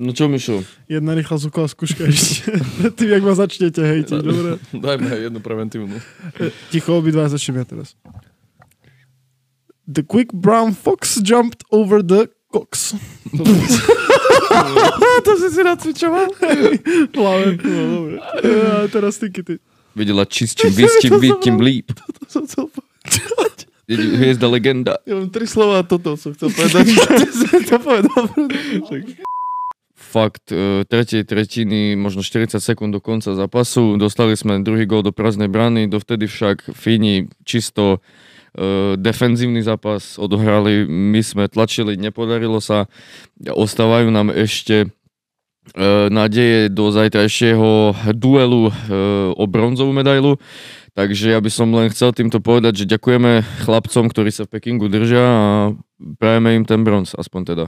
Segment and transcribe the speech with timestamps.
[0.00, 0.64] No čo, Mišo?
[0.88, 2.56] Jedna rýchla zvuková skúška ešte.
[2.96, 4.56] Tým, jak ma začnete hejtiť, dobre?
[4.88, 5.96] Dajme aj jednu preventívnu.
[6.72, 7.92] Ticho, obidva začneme teraz.
[9.84, 12.96] The quick brown fox jumped over the cox.
[15.26, 16.32] to si si nacvičoval?
[17.12, 17.60] Hlave.
[17.60, 18.14] No, dobre.
[18.24, 19.60] A teraz ty, ty.
[19.92, 21.92] Videla čistím, vystím, vytím, líp.
[21.92, 23.68] To som chcel povedať.
[23.90, 24.96] Hviezda legenda.
[25.04, 26.88] Ja mám tri slova a toto som chcel povedať.
[26.88, 28.24] Ty si to povedal.
[30.10, 33.94] Fakt, e, tretej tretiny, možno 40 sekúnd do konca zápasu.
[33.94, 38.02] Dostali sme druhý gól do prázdnej brany, dovtedy však Fíni čisto
[38.50, 42.90] e, defenzívny zápas odohrali, my sme tlačili, nepodarilo sa.
[43.38, 44.90] Ostávajú nám ešte
[45.78, 48.72] e, nádeje do zajtrajšieho duelu e,
[49.38, 50.42] o bronzovú medailu.
[50.98, 54.90] Takže ja by som len chcel týmto povedať, že ďakujeme chlapcom, ktorí sa v Pekingu
[54.90, 55.44] držia a
[56.18, 57.66] prajeme im ten bronz, aspoň teda.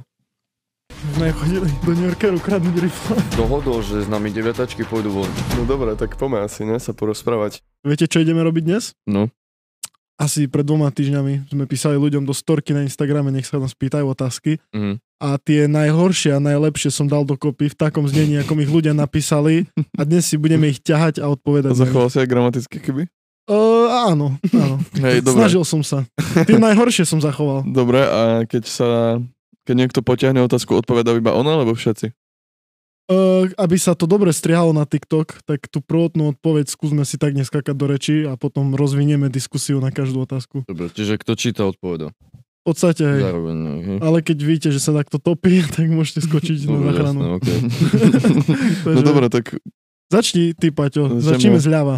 [1.02, 3.19] Sme chodili do New Yorkeru kradnúť rifle.
[3.34, 5.30] Dohodol, že s nami deviatačky pôjdu von.
[5.59, 7.59] No dobre, tak poďme asi, ne, sa porozprávať.
[7.82, 8.95] Viete, čo ideme robiť dnes?
[9.04, 9.26] No.
[10.15, 14.07] Asi pred dvoma týždňami sme písali ľuďom do storky na Instagrame, nech sa nás pýtajú
[14.07, 14.63] otázky.
[14.71, 15.02] Mhm.
[15.18, 18.91] A tie najhoršie a najlepšie som dal dokopy v takom znení, ako mi ich ľudia
[18.91, 19.71] napísali.
[19.95, 21.74] A dnes si budeme ich ťahať a A odpovedať.
[21.74, 21.82] nich.
[21.82, 23.07] zachoval si aj gramatické chyby?
[23.46, 24.79] Uh, áno, áno.
[24.98, 25.46] Hej, dobre.
[25.46, 26.02] Snažil som sa.
[26.46, 27.63] Tie najhoršie som zachoval.
[27.66, 28.88] Dobre, a keď sa...
[29.63, 32.10] Keď niekto potiahne otázku, odpovedá iba ona, alebo všetci?
[33.10, 37.35] Uh, aby sa to dobre strihalo na TikTok, tak tú prvotnú odpoveď skúsme si tak
[37.35, 40.63] neskakať do reči a potom rozvinieme diskusiu na každú otázku.
[40.65, 42.15] Dobre, čiže kto číta, odpoveda.
[42.63, 43.23] V podstate, hej.
[43.27, 43.99] Zároveň, no, hej.
[43.99, 47.19] Ale keď vidíte, že sa takto topí, tak môžete skočiť na záchranu.
[47.19, 47.59] jasné, okay.
[48.97, 49.59] No dobre, tak
[50.13, 51.09] Začni ty, Paťo.
[51.09, 51.57] Začneme.
[51.57, 51.97] Začneme zľava.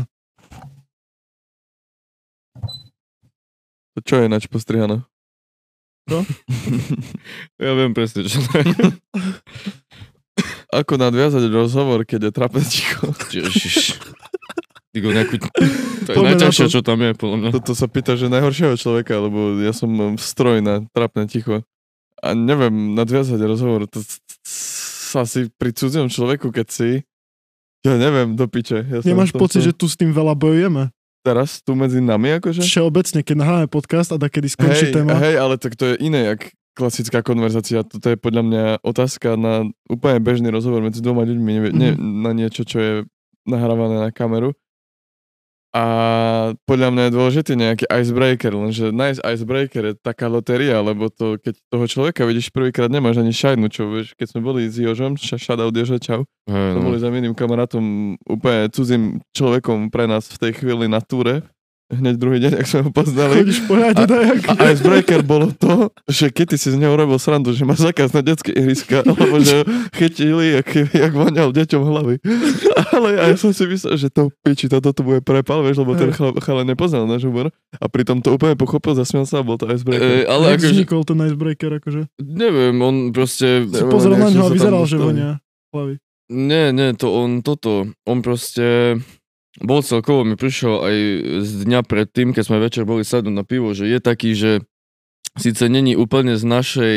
[4.05, 5.03] čo je ináč postrihané?
[7.65, 8.75] Ja viem presne, čo to je.
[10.75, 13.07] Ako nadviazať rozhovor, keď je trapné ticho?
[13.31, 13.97] Ježiš.
[14.91, 15.39] Ty go nejakú...
[16.07, 16.73] To je najťažšie, to.
[16.79, 17.49] čo tam je, podľa mňa.
[17.55, 21.63] Toto sa pýta, že najhoršieho človeka, lebo ja som stroj na trapné ticho.
[22.23, 23.87] A neviem nadviazať rozhovor.
[23.91, 26.91] To s- s- asi pri cudzom človeku, keď si...
[27.85, 28.81] Ja neviem, do piče.
[28.81, 30.89] Ja Nemáš pocit, že tu s tým veľa bojujeme?
[31.25, 32.61] Teraz tu medzi nami akože?
[32.61, 35.17] Všeobecne, keď nahráme podcast a kedy skončí Hej, téma.
[35.17, 37.81] hej, ale tak to je iné, jak klasická konverzácia.
[37.81, 42.69] Toto je podľa mňa otázka na úplne bežný rozhovor medzi dvoma ľuďmi, ne, na niečo,
[42.69, 42.93] čo je
[43.49, 44.53] nahrávané na kameru.
[45.75, 45.85] A
[46.71, 51.59] podľa mňa je dôležitý nejaký icebreaker, lenže nájsť icebreaker je taká lotéria, lebo to, keď
[51.67, 55.75] toho človeka vidíš prvýkrát, nemáš ani šajnu, čo vieš, keď sme boli s Jožom, shoutout
[55.75, 56.87] Jožo, čau, sme no.
[56.87, 61.43] boli za iným kamarátom, úplne cudzím človekom pre nás v tej chvíli na túre,
[61.87, 63.35] hneď druhý deň, ak sme ho poznali.
[63.39, 64.41] Chodíš po A- dajak.
[64.49, 68.11] A icebreaker bolo to, že keď ty si z neho robil srandu, že má zákaz
[68.11, 69.63] na detské ihriska, alebo že
[69.93, 72.15] chytili, jak, jak voňal deťom hlavy.
[72.91, 76.09] Ale ja som si myslel, že to piči, toto to bude prepal, vieš, lebo ten
[76.11, 77.53] chala, chala nepoznal náš humor.
[77.75, 80.25] A pritom to úplne pochopil, zasmiel sa a bol to E, icebreaker.
[80.25, 82.01] ale Jak akože, vznikol ten icebreaker, akože?
[82.19, 83.67] neviem, on proste...
[83.67, 85.31] Si pozrel na ňo a vyzeral, že vonia
[85.71, 86.01] hlavy.
[86.27, 87.85] Nie, nie, to on toto.
[88.03, 88.97] On proste
[89.63, 90.97] bol celkovo, mi prišiel aj
[91.47, 94.67] z dňa predtým, keď sme večer boli sadnúť na pivo, že je taký, že
[95.39, 96.95] síce není úplne z našej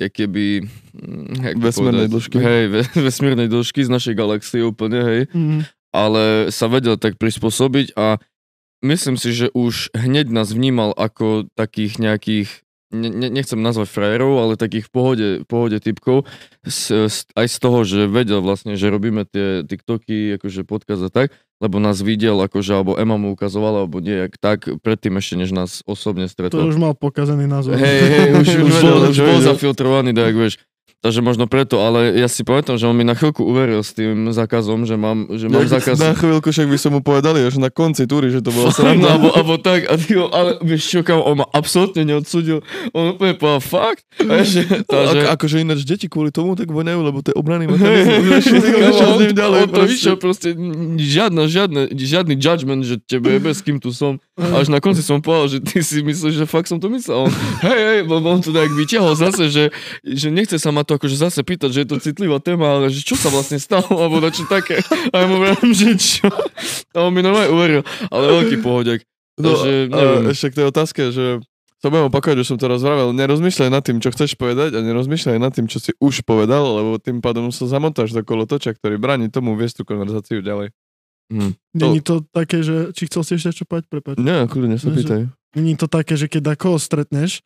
[0.00, 0.64] keby...
[0.96, 2.36] mm, to Vesmírnej dĺžky.
[2.40, 5.20] Hej, ve, vesmírnej dĺžky z našej galaxie úplne, hej.
[5.30, 5.60] Mhm.
[5.94, 8.18] ale sa vedel tak prispôsobiť a
[8.82, 12.48] myslím si, že už hneď nás vnímal ako takých nejakých
[12.94, 16.26] ne, ne, nechcem nazvať frajerov, ale takých v pohode, v pohode typkov,
[16.66, 21.10] s, s, aj z toho, že vedel vlastne, že robíme tie TikToky, akože podcast a
[21.10, 25.50] tak, lebo nás videl, akože, alebo Ema mu ukazovala, alebo nejak tak, predtým ešte, než
[25.54, 26.66] nás osobne To stretol.
[26.66, 27.78] už mal pokazený názor.
[27.78, 30.58] Hej, hej, už, už, vedel, už bol zafiltrovaný, tak vieš.
[31.04, 34.32] Takže možno preto, ale ja si pamätám, že on mi na chvíľku uveril s tým
[34.32, 36.00] zákazom, že mám, že mám Ja, zákaz.
[36.00, 39.12] Na chvíľku však by som mu povedali, až na konci túry, že to bolo sranda.
[39.12, 42.64] alebo, alebo tak, a ty ale vieš čo, kam, on ma absolútne neodsudil.
[42.96, 44.08] On úplne povedal, fakt?
[44.16, 47.36] A že, tá, že, Ako, akože ináč deti kvôli tomu tak voňajú, lebo to je
[47.36, 48.96] obrany Hej, mechanizmus.
[49.04, 50.56] on, to vyšiel proste,
[50.96, 54.16] žiadna, žiadne, žiadny judgment, že tebe je bez kým tu som.
[54.40, 57.28] A až na konci som povedal, že ty si myslíš, že fakt som to myslel.
[57.28, 59.64] On, hej, hej, lebo on to tak vyťahol zase, že,
[60.00, 63.02] že nechce sa ma to akože zase pýtať, že je to citlivá téma, ale že
[63.02, 64.80] čo sa vlastne stalo, alebo na čo také.
[65.10, 66.26] A ja mu vravím, že čo.
[66.94, 69.02] A on mi normálne uveril, ale veľký pohodiak.
[69.34, 70.30] No, Takže, neviem.
[70.30, 71.42] ešte k tej otázke, že
[71.82, 73.12] sa budem opakovať, že som to rozvravel.
[73.12, 76.96] Nerozmýšľaj nad tým, čo chceš povedať a nerozmýšľaj nad tým, čo si už povedal, lebo
[76.96, 80.72] tým pádom sa zamontáš do kolotoča, ktorý bráni tomu viesť tú konverzáciu ďalej.
[81.28, 81.52] Hm.
[81.76, 82.94] Není to také, že...
[82.96, 83.92] Či chcel si ešte čo povedať?
[83.92, 84.16] Prepač.
[84.16, 85.28] Nie, kľudne sa pýtaj.
[85.60, 87.44] Není to také, že keď koho stretneš,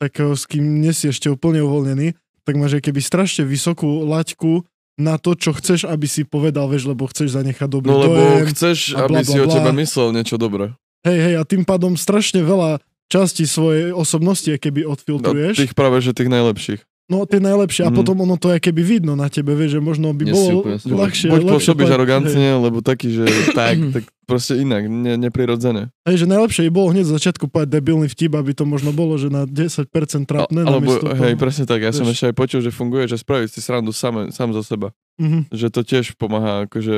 [0.00, 2.16] takého, s kým nie si ešte úplne uvoľnený,
[2.50, 4.66] tak máš keby strašne vysokú laťku
[4.98, 8.50] na to, čo chceš, aby si povedal, vieš, lebo chceš zanechať dobrý No lebo dojem.
[8.50, 9.54] chceš, a aby bla, si bla, o bla.
[9.54, 10.74] teba myslel niečo dobré.
[11.00, 15.56] Hej, hej, a tým pádom strašne veľa častí svojej osobnosti, keby No, odfiltruješ.
[15.56, 16.80] tých práve, že tých najlepších.
[17.10, 17.82] No, tie najlepšie.
[17.82, 17.96] A Mhm.
[17.96, 21.26] potom ono to je keby vidno na tebe, vieš, že možno by bolo úplne ľahšie.
[21.26, 23.26] Buď pôsobíš arogantne, Hej, lebo taký, že
[23.58, 25.90] tak, tak proste inak, ne, neprirodzene.
[26.00, 29.18] hej, že najlepšie by bolo hneď z začiatku povedať debilný vtip, aby to možno bolo,
[29.18, 29.90] že na 10%
[30.24, 30.62] trápne.
[30.62, 31.18] Alebo, namiesto toho.
[31.18, 32.14] hej, presne tak, ja som Vieš.
[32.14, 34.94] ešte aj počul, že funguje, že spraviť si srandu sám, sám zo seba.
[35.18, 35.50] Mhm.
[35.50, 36.94] Že to tiež pomáha akože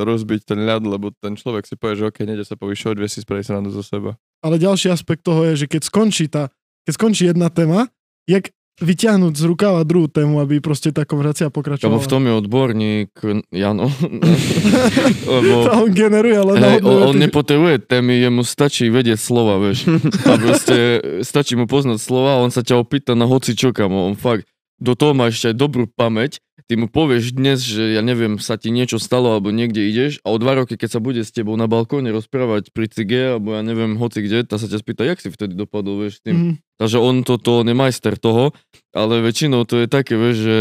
[0.00, 3.20] rozbiť ten ľad, lebo ten človek si povie, že ok, nejde sa povyšovať, vie si
[3.20, 4.14] spraviť srandu zo seba.
[4.40, 6.48] Ale ďalší aspekt toho je, že keď skončí tá,
[6.86, 7.90] keď skončí jedna téma,
[8.24, 11.96] jak vyťahnuť z rukáva druhú tému, aby proste tá konverzácia Lebo pokračovala.
[12.02, 13.10] v tom je odborník,
[13.48, 13.88] Jano.
[15.32, 19.88] Lebo A on generuje, ale Hej, on, on nepotrebuje témy, jemu stačí vedieť slova, vieš.
[20.28, 20.76] A proste
[21.24, 24.12] stačí mu poznať slova on sa ťa opýta na hoci čo, kamo.
[24.12, 24.44] On fakt
[24.76, 26.44] do toho má ešte aj dobrú pamäť.
[26.66, 30.34] Ty mu povieš dnes, že ja neviem, sa ti niečo stalo alebo niekde ideš a
[30.34, 33.62] o dva roky, keď sa bude s tebou na balkóne rozprávať pri cige alebo ja
[33.62, 36.36] neviem, hoci kde, tá sa ťa spýta, jak si vtedy dopadol, vieš, tým.
[36.36, 36.52] Mhm.
[36.76, 38.52] Takže on toto on je majster toho,
[38.92, 40.56] ale väčšinou to je také, vieš, že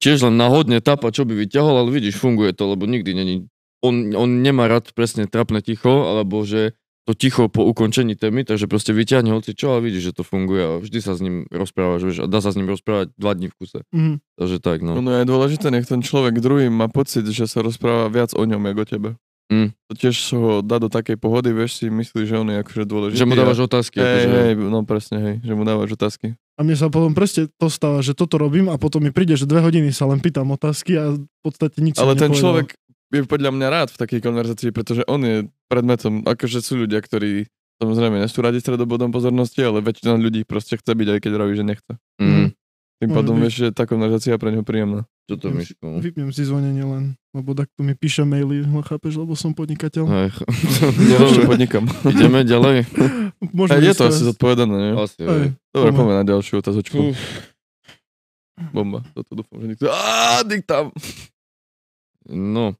[0.00, 3.34] tiež len náhodne tapa, čo by vyťahol, ale vidíš, funguje to, lebo nikdy není...
[3.82, 8.70] On, on nemá rád presne trapné ticho, alebo že to ticho po ukončení témy, takže
[8.70, 12.00] proste vyťahne hoci čo a vidíš, že to funguje a vždy sa s ním rozprávaš,
[12.06, 13.78] vieš, a dá sa s ním rozprávať dva dní v kuse.
[13.90, 14.14] Mhm.
[14.38, 14.94] Takže tak, no.
[14.98, 18.62] Ono je dôležité, nech ten človek druhý má pocit, že sa rozpráva viac o ňom,
[18.62, 19.10] ako o tebe.
[19.52, 19.68] Mm.
[19.90, 23.20] To tiež ho dá do takej pohody, vieš si myslí, že on je akože dôležitý.
[23.20, 23.96] Že mu a- dávaš otázky.
[24.00, 26.26] Hej, akože, hej, no presne, hej, že mu dávaš otázky.
[26.56, 29.44] A mne sa potom presne to stáva, že toto robím a potom mi príde, že
[29.44, 32.40] dve hodiny sa len pýtam otázky a v podstate nič Ale ten nepovedal.
[32.40, 32.68] človek
[33.12, 35.36] je podľa mňa rád v takej konverzácii, pretože on je
[35.68, 37.44] predmetom, akože sú ľudia, ktorí
[37.76, 41.52] samozrejme nie sú radi stredobodom pozornosti, ale väčšina ľudí proste chce byť, aj keď robí,
[41.52, 41.92] že nechce.
[42.16, 42.54] Mm,
[43.02, 45.02] Tým pádom vieš, že tá konverzácia je pre neho príjemná.
[45.26, 45.86] čo to Vypnem si- myško?
[45.98, 50.06] Vypnem si zvonenie len, lebo takto mi píše maily, no chápeš, lebo som podnikateľ.
[50.30, 51.84] Ešte Dobre, podnikam.
[52.06, 52.86] ideme ďalej.
[53.50, 54.92] Môžeme Hej, je to asi zodpovedané, nie?
[54.94, 55.50] Asi, hej.
[55.68, 56.14] Dobre, poďme.
[56.14, 57.10] na ďalšiu otázočku.
[57.10, 57.18] Uf,
[58.70, 59.02] Bomba.
[59.10, 59.90] Toto dúfam, že nikto...
[59.90, 60.94] Á, tam.
[62.30, 62.78] No,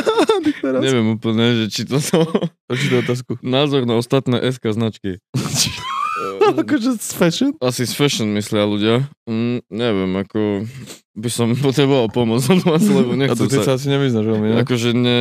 [0.84, 2.24] neviem úplne, že či to som...
[2.70, 3.32] Prečítaj otázku.
[3.44, 5.10] Názor na ostatné SK značky.
[6.50, 7.50] akože z fashion?
[7.62, 8.94] Asi z fashion myslia ľudia.
[9.28, 10.64] Mm, neviem, ako
[11.14, 13.62] by som potreboval pomoc od vás, lebo A to nechcem ty sa...
[13.62, 14.56] sa asi nevyznaš veľmi, ne?
[14.64, 15.20] Akože ne,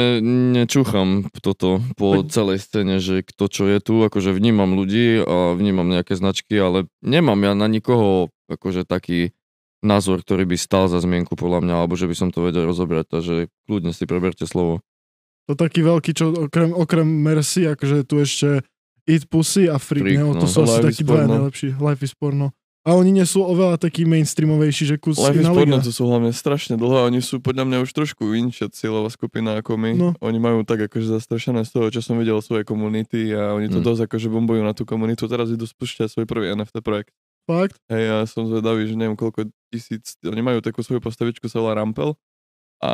[0.55, 5.89] nečúcham toto po celej scéne, že kto čo je tu, akože vnímam ľudí a vnímam
[5.91, 9.35] nejaké značky, ale nemám ja na nikoho akože taký
[9.79, 13.07] názor, ktorý by stal za zmienku podľa mňa, alebo že by som to vedel rozobrať,
[13.07, 13.35] takže
[13.67, 14.83] kľudne si preberte slovo.
[15.47, 18.61] To taký veľký, čo okrem, okrem Mercy, akože tu ešte
[19.09, 20.23] Eat Pussy a Freak, Freak, ne?
[20.29, 20.51] O, to no.
[20.51, 21.25] sú asi takí porno.
[21.25, 21.79] najlepší.
[21.81, 22.53] Life is porno.
[22.87, 26.31] A oni nie sú oveľa taký mainstreamovejší, že kus Life is Porno to sú hlavne
[26.31, 29.91] strašne dlho oni sú podľa mňa už trošku inšia cieľová skupina ako my.
[29.99, 30.09] No.
[30.23, 33.83] Oni majú tak akože zastrašené z toho, čo som videl svoje komunity a oni to
[33.83, 33.85] Mm.
[33.85, 35.27] dosť akože bombujú na tú komunitu.
[35.27, 37.11] Teraz idú spúšťať svoj prvý NFT projekt.
[37.49, 37.81] Fakt?
[37.89, 41.73] Hej, ja som zvedavý, že neviem koľko tisíc, oni majú takú svoju postavičku, sa volá
[41.75, 42.13] Rampel
[42.79, 42.91] a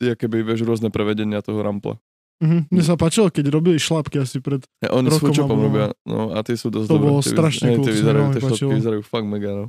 [0.00, 2.00] je keby, vieš, rôzne prevedenia toho Rampla.
[2.40, 2.72] Mhm.
[2.72, 4.64] Mne sa páčilo, keď robili šlapky asi pred...
[4.80, 7.04] Hej, oni s Rokom Fučopom alebo- robia, no a tie sú dosť To dobré.
[7.06, 9.64] bolo Tie vyz- strašne cool, tie to vyzerajú, tie šlapky vyzerajú fakt mega, no.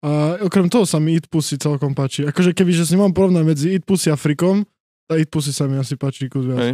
[0.00, 2.24] A okrem toho sa mi Eat Pussy celkom páči.
[2.24, 4.64] Akože keby, že si mám porovnať medzi Eat Pussy a Freakom,
[5.04, 6.56] tá Eat Pussy sa mi asi páči kus viac.
[6.56, 6.72] Hej.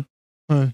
[0.49, 0.67] Hej.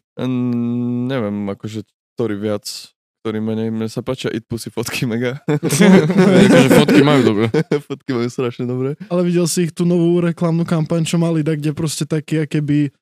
[1.09, 1.83] Neviem, akože,
[2.15, 2.94] ktorý viac,
[3.25, 3.73] ktorý menej.
[3.73, 5.41] Mne sa páčia It Pussy fotky mega.
[5.49, 7.49] akože fotky majú dobre.
[7.89, 9.01] fotky majú strašne dobré.
[9.09, 12.93] Ale videl si ich tú novú reklamnú kampaň, čo mali, tak kde proste taký, keby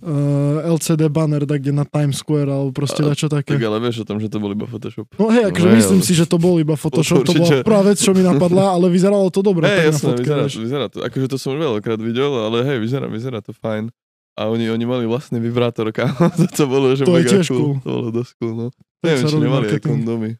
[0.00, 3.52] uh, LCD banner, tak kde na Times Square, alebo proste A- dačo také.
[3.52, 5.12] Tak ale vieš o tom, že to bol iba Photoshop.
[5.20, 7.68] No hej, akože Hej, myslím ale- si, že to bol iba Photoshop, to bola určite.
[7.68, 9.68] prvá vec, čo mi napadla, ale vyzeralo to dobre.
[9.68, 10.54] Hej, na jasné, fotke, vyzerá, vieš.
[10.56, 11.04] vyzerá to.
[11.04, 13.92] Akože to som už veľakrát videl, ale hej, vyzerá, vyzerá to fajn.
[14.34, 16.30] A oni, oni mali vlastný vibrátor, kámo.
[16.38, 17.78] to, to bolo, že To je mega tiež cool.
[17.82, 18.66] To bolo dosť cool, no.
[18.98, 19.90] Tak Neviem, či nemali aj marketing.
[19.94, 20.30] kondomy.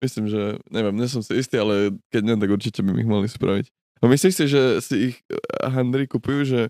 [0.00, 3.28] Myslím, že, neviem, nie som si istý, ale keď nie, tak určite by ich mali
[3.28, 3.66] spraviť.
[4.00, 5.36] A myslíš si, že si ich eh,
[5.68, 6.60] handry kupujú, že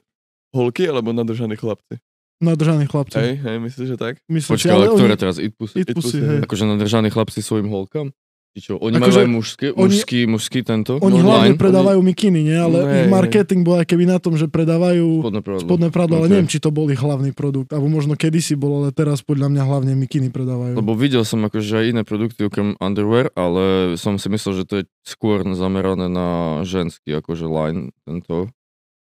[0.51, 2.03] holky alebo nadržaní chlapci?
[2.43, 3.15] Nadržaní chlapci.
[3.21, 4.19] Hej, hej, myslíš, že tak?
[4.27, 5.23] Myslím Počkaj, ale ale ktoré oni...
[5.23, 5.37] teraz?
[5.39, 6.41] Eat Pussy, Pussy, hej.
[6.43, 8.11] Akože nadržaní chlapci svojim holkám?
[8.53, 8.77] Čo?
[8.77, 10.99] Oni Akože majú aj mužský, oni- mužský, mužský tento?
[10.99, 11.23] Oni online?
[11.23, 12.59] hlavne predávajú mikiny, nie?
[12.59, 15.65] Ale No, ich marketing bol aj keby na tom, že predávajú Spodné pravdlo.
[15.65, 16.31] spodné pradlo, ale Ok.
[16.31, 17.71] neviem, či to bol ich hlavný produkt.
[17.71, 20.75] Alebo možno kedysi bolo, ale teraz podľa mňa hlavne mikiny predávajú.
[20.75, 24.75] Lebo videl som akože aj iné produkty okrem underwear, ale som si myslel, že to
[24.77, 26.29] je skôr zamerané na
[26.63, 28.51] ženský akože line tento.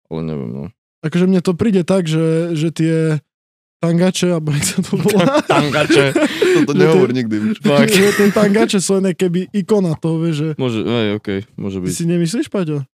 [0.06, 0.64] Ale neviem, no.
[1.02, 2.96] Akože mne to príde tak, že, že tie
[3.78, 6.06] tangače, alebo jak sa to volá, Tangače.
[6.64, 7.36] to nehovor nikdy.
[7.60, 7.92] Fakt.
[7.92, 10.50] Ten tangače sú len keby ikona toho, vieš, že...
[10.56, 11.92] Môže, aj, okej, môže Ty byť.
[11.92, 12.88] si nemyslíš, Paťo?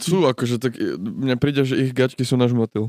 [0.00, 2.88] Sú akože tak, mne príde, že ich gačky sú náš motil.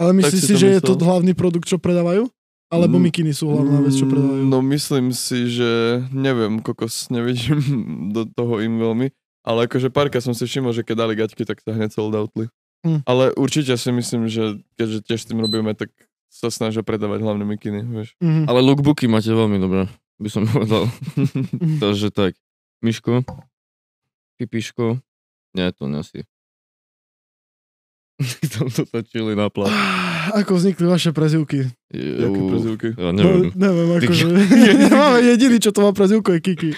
[0.00, 1.04] Ale myslíš si si, že je to myslel.
[1.04, 2.24] hlavný produkt, čo predávajú?
[2.70, 4.46] Alebo Mm, mikiny sú hlavná vec, čo predávajú?
[4.46, 5.68] No myslím si, že
[6.08, 7.60] neviem, kokos, nevidím
[8.16, 9.12] do toho im veľmi.
[9.42, 12.46] Ale akože párka som si všimol, že keď dali gaťky, tak sa hneď sold outli.
[12.80, 13.04] Hm.
[13.04, 15.92] Ale určite si myslím, že keďže tiež s tým robíme, tak
[16.30, 18.14] sa snažia predávať hlavne mikiny, vieš.
[18.18, 18.46] Mhm.
[18.46, 20.86] Ale lookbooky máte veľmi dobré, by som povedal.
[21.82, 22.38] Takže tak.
[22.80, 23.26] Miško?
[24.36, 24.96] Pipiško?
[25.52, 26.24] Nie, to nesi.
[28.52, 29.72] Tam to točili na plat.
[30.32, 31.66] Ako vznikli vaše prezivky?
[31.90, 32.88] Jaké prezivky.
[32.92, 33.50] Ja No, neviem.
[33.52, 34.24] neviem, Ty- akože...
[34.86, 36.70] Nemáme jediný, čo to má prezivku, je Kiki.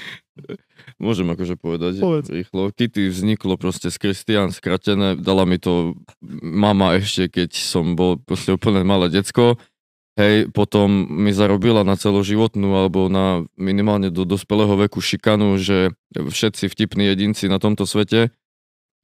[1.01, 2.29] Môžem akože povedať Povedz.
[2.29, 2.73] rýchlo.
[2.73, 5.15] Kitty vzniklo proste z Christian skratené.
[5.17, 5.97] Dala mi to
[6.43, 9.57] mama ešte, keď som bol proste úplne malé decko.
[10.13, 16.69] Hej, potom mi zarobila na celoživotnú alebo na minimálne do dospelého veku šikanu, že všetci
[16.69, 18.29] vtipní jedinci na tomto svete,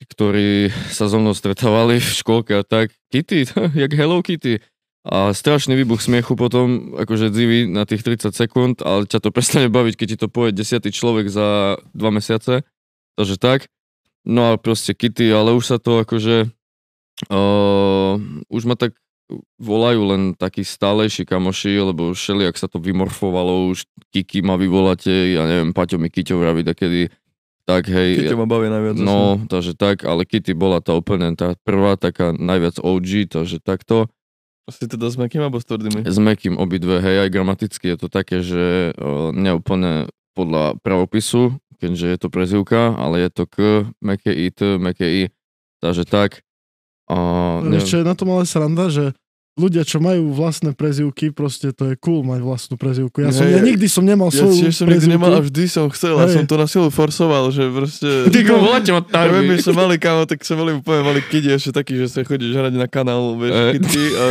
[0.05, 3.49] ktorí sa so mnou stretávali v škôlke a tak, Kitty,
[3.81, 4.61] jak Hello Kitty.
[5.07, 9.71] A strašný výbuch smiechu potom, akože dziví na tých 30 sekúnd, ale ťa to prestane
[9.71, 12.67] baviť, keď ti to povie desiatý človek za dva mesiace.
[13.15, 13.71] Takže tak.
[14.27, 16.51] No a proste Kitty, ale už sa to akože...
[17.33, 18.95] Uh, už ma tak
[19.61, 25.45] volajú len takí stálejší kamoši, lebo všelijak sa to vymorfovalo, už Kiki ma vyvoláte, ja
[25.45, 27.13] neviem, Paťo mi Kiťo vraví takedy,
[27.69, 28.33] tak hej.
[28.33, 28.97] Keď ma baví najviac.
[28.97, 34.09] No, takže tak, ale Kitty bola tá úplne tá prvá, taká najviac OG, takže takto.
[34.69, 36.05] Si teda s mekým alebo s tvrdými?
[36.05, 38.93] S Mekým obidve, hej, aj gramaticky je to také, že
[39.33, 43.57] neúplne podľa pravopisu, keďže je to prezivka, ale je to K,
[44.05, 45.23] meké I, T, meké I,
[45.81, 46.45] takže tak.
[47.09, 47.17] A,
[47.65, 49.17] neviem, čo je na tom ale sranda, že
[49.59, 53.21] ľudia, čo majú vlastné prezivky, proste to je cool mať vlastnú prezivku.
[53.21, 55.91] Ja, som, ja nikdy som nemal Ja svoju tiež som nikdy nemal a vždy som
[55.91, 58.07] chcel a som to na silu forsoval, že proste...
[58.33, 59.55] Ty ko, voláte ma Ja viem, Tarby.
[59.59, 62.55] že som malý kámo, tak som boli úplne malý kidi, ešte taký, že sa chodíš
[62.55, 63.73] hrať na kanál, vieš, Eh.
[63.75, 64.25] kitky a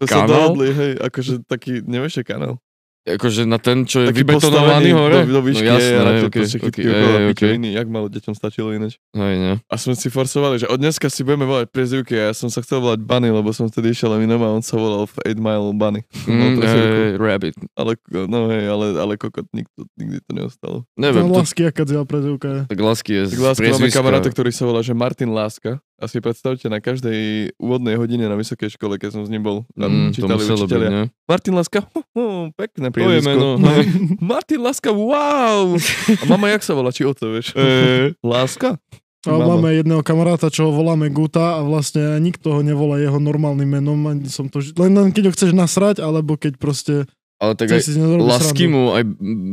[0.00, 0.28] to sa Kanál?
[0.56, 2.56] dohodli, hej, akože taký, nevieš, kanál.
[3.00, 5.24] Akože na ten, čo je Taký vybetonovaný hore?
[5.24, 7.50] Do, do výšky, no jasné, a okay, proste okay, chytky hej, okolo okay.
[7.56, 9.00] iný, jak malo deťom stačilo ináč.
[9.16, 9.52] Hej, ne.
[9.72, 12.60] A sme si forsovali, že od dneska si budeme volať prezivky a ja som sa
[12.60, 15.72] chcel volať Bunny, lebo som vtedy išiel Eminem a on sa volal v 8 Mile
[15.76, 16.02] Bunny.
[16.30, 16.94] Mm, prezivku.
[16.94, 17.54] hej, rabbit.
[17.74, 17.92] Ale,
[18.30, 20.76] no hej, ale, ale kokot, nikto, nikdy to neostalo.
[20.94, 22.60] Neviem, No, to, lásky, aká zjela prezivka je.
[22.70, 25.82] tak lásky je z Tak láska máme kamaráta, ktorý sa volá, že Martin Láska.
[26.00, 27.20] A si predstavte, na každej
[27.54, 30.56] úvodnej hodine na vysokej škole, keď som s ním bol, tam Mm, to čítali byť,
[30.58, 30.90] učiteľia.
[30.90, 31.02] ne?
[31.22, 33.28] Martin Láska, hu, hu, pekné To je priezvisko.
[33.28, 33.48] meno.
[34.32, 35.76] Martin Láska, wow!
[36.16, 37.52] A mama, jak sa volá, či oco, vieš?
[37.58, 38.80] Eh, Láska?
[39.22, 39.52] Mama.
[39.54, 44.00] máme jedného kamaráta, čo ho voláme Guta a vlastne nikto ho nevolá jeho normálnym menom.
[44.06, 47.04] Ani som to, len keď ho chceš nasrať, alebo keď proste
[47.40, 48.76] Ale tak chceš aj Lasky srandu.
[48.76, 49.02] mu, aj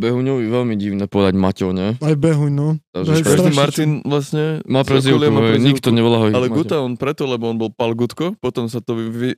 [0.03, 1.95] Behuňovi veľmi divné povedať Maťo, ne?
[2.03, 2.75] Aj behuň, no.
[2.91, 4.59] Takže každý Martin vlastne...
[4.67, 5.23] Má z prezivku,
[5.55, 6.57] nikto nevolá ho Ale Maťo.
[6.59, 9.29] Guta on preto, lebo on bol Pal Gutko, potom sa to vy, vy,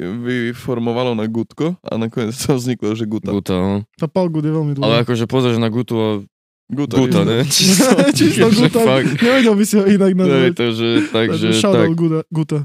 [0.49, 3.29] vyformovalo na Gutko a nakoniec to vzniklo, že Guta.
[3.29, 3.75] Guta, no.
[4.01, 4.85] Tá Palgud je veľmi dlhá.
[4.89, 6.09] Ale akože pozrieš na Gutu a
[6.73, 7.45] Guta, Guta, ne?
[7.53, 8.81] Čisto Takže Guta.
[9.29, 10.53] Nevedel by si ho inak nazvať.
[10.57, 11.87] takže, takže tak.
[11.93, 12.59] Guta, Guta.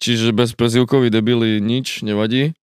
[0.00, 2.56] Čiže bez prezivkovi debili nič, nevadí.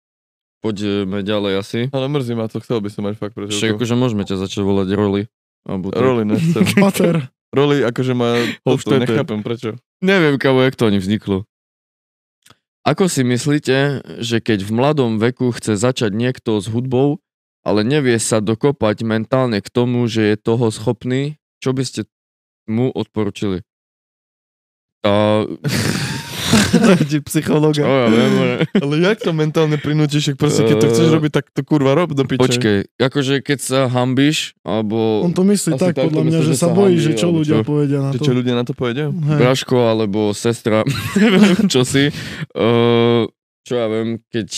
[0.66, 1.80] Poďme ďalej asi.
[1.94, 3.78] Ale mrzí ma to, chcel by som mať fakt Však prezivku.
[3.78, 5.22] akože môžeme ťa začať volať Roli.
[5.62, 6.02] Alebo tak.
[6.02, 6.66] Roli nechcem.
[6.82, 7.30] Pater.
[7.54, 8.34] Roli akože ma...
[8.66, 9.06] Toto, Hofstetter.
[9.06, 9.78] nechápem prečo.
[10.02, 11.46] Neviem, kamo, jak to ani vzniklo.
[12.82, 17.18] Ako si myslíte, že keď v mladom veku chce začať niekto s hudbou,
[17.66, 22.06] ale nevie sa dokopať mentálne k tomu, že je toho schopný, čo by ste
[22.66, 23.62] mu odporučili?
[25.02, 25.42] A,
[27.06, 27.74] Ti psychológa.
[27.74, 31.14] čo ja viem, ale- Ale jak to mentálne prinútiš, ak proste keď to chceš Eh,
[31.14, 32.40] robiť, tak to kurva rob do piče.
[32.40, 36.44] Počkej, akože keď sa hambíš, alebo On to myslí Asi tak, tak podľa mňa, myslí,
[36.44, 37.64] že že sa bojí, že čo ľudia čo?
[37.64, 38.20] povedia na to.
[38.20, 39.06] čo ľudia na to povedia?
[39.08, 39.38] Hej.
[39.38, 40.82] Braško alebo sestra,
[41.16, 42.10] neviem čo si.
[42.52, 43.26] Uh,
[43.62, 44.48] čo ja viem, keď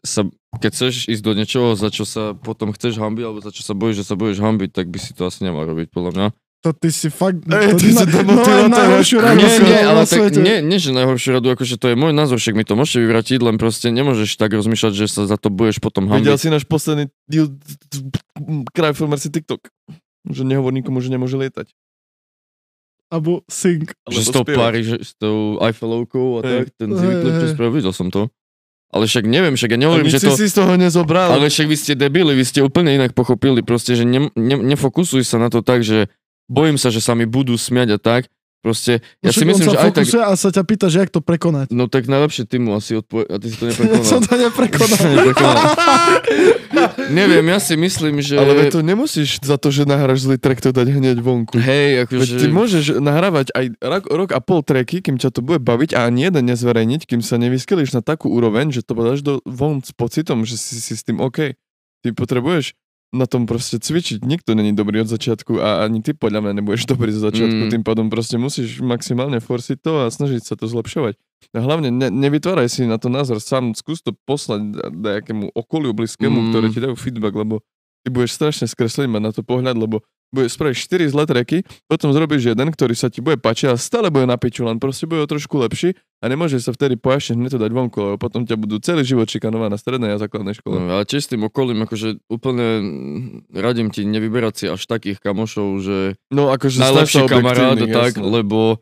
[0.00, 3.64] sa keď chceš ísť do niečoho, za čo sa potom chceš hambiť, alebo za čo
[3.64, 6.26] sa bojíš, že sa bojíš hambiť, tak by si to asi nemal robiť, podľa mňa.
[6.62, 7.42] To ty si fakt...
[7.42, 10.78] Ej, to ty si na- demotivátor, no, najhoršiu radu Nie, nie, ale tak, nie, nie,
[10.78, 13.90] že najhoršiu radu, akože to je môj názor, však mi to môžete vyvratiť, len proste
[13.90, 16.38] nemôžeš tak rozmýšľať, že sa za to budeš potom Videl hambiť.
[16.38, 17.50] si náš posledný deal
[18.70, 19.66] Kraj si TikTok.
[20.22, 21.74] Že nehovor nikomu, že nemôže lietať.
[23.10, 23.90] Abo sing.
[24.06, 24.46] Že s tou.
[24.46, 28.30] Paríž, s tou Eiffelovkou a tak, ten videoklip, čo spravil, videl som to.
[28.92, 30.36] Ale však neviem, však ja nehovorím, že to...
[30.36, 31.32] si si z toho nezobral.
[31.32, 35.24] Ale však vy ste debili, vy ste úplne inak pochopili, proste, že ne, ne, nefokusuj
[35.24, 36.12] sa na to tak, že
[36.46, 38.22] bojím sa, že sa mi budú smiať a tak,
[38.62, 40.06] Proste, No ja si však on myslím, že aj tak...
[40.22, 41.74] a sa ťa pýta, že jak to prekonať.
[41.74, 43.26] No tak najlepšie ty mu asi odpovie...
[43.26, 44.06] A ty si to Ja neprekonal.
[44.06, 44.98] som to neprekonal.
[45.02, 45.64] Neprekonal.
[47.18, 48.38] Neviem, ja si myslím, že...
[48.38, 51.58] Ale to nemusíš za to, že nahráš zlý track, to dať hneď vonku.
[51.58, 52.38] Hej, akože...
[52.38, 56.06] ty môžeš nahrávať aj rok, rok a pol tracky, kým ťa to bude baviť a
[56.06, 59.90] ani jeden nezverejniť, kým sa nevyskelíš na takú úroveň, že to podáš do, von s
[59.90, 61.58] pocitom, že si, si s tým OK.
[62.02, 62.78] Ty potrebuješ
[63.12, 64.24] na tom proste cvičiť.
[64.24, 67.68] Nikto není dobrý od začiatku a ani ty podľa mňa nebudeš dobrý zo začiatku.
[67.68, 67.70] Mm.
[67.70, 71.20] Tým pádom proste musíš maximálne forsiť to a snažiť sa to zlepšovať.
[71.52, 74.64] A hlavne ne, nevytváraj si na to názor sám, skús to poslať
[74.96, 76.48] nejakému okoliu blízkému, Mm.
[76.50, 77.60] ktoré ti dajú feedback, lebo
[78.00, 80.00] ty budeš strašne skreslený mať na to pohľad, lebo
[80.32, 84.08] budeš spraviť 4 zlé tracky, potom zrobíš jeden, ktorý sa ti bude páčiť a stále
[84.08, 87.54] bude na piču, len proste bude o trošku lepší a nemôže sa vtedy pojašne hneď
[87.54, 90.80] to dať vonku, lebo potom ťa budú celý život šikanovať na strednej a základnej škole.
[90.80, 92.66] No, ale tiež s tým okolím, akože úplne
[93.52, 95.96] radím ti nevyberať si až takých kamošov, že
[96.32, 98.24] No akože najlepší kamarát, objektívnych, tak, jasné.
[98.24, 98.80] lebo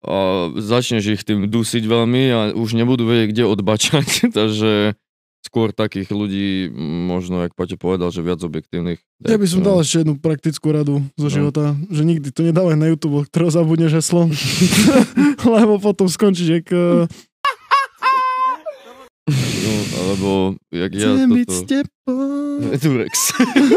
[0.00, 4.96] a začneš ich tým dusiť veľmi a už nebudú vedieť, kde odbačať, takže
[5.42, 6.68] skôr takých ľudí,
[7.04, 9.00] možno, jak Paťo povedal, že viac objektívnych.
[9.20, 11.32] Ja by som Tak, dal ešte jednu praktickú radu zo No.
[11.32, 14.28] života, že nikdy to nedávaj na YouTube, ktorého zabudneš heslo,
[15.56, 17.04] lebo potom skončíš jak uh,
[19.30, 20.30] No, alebo
[20.68, 21.78] jak ja toto...
[22.76, 23.12] Durex.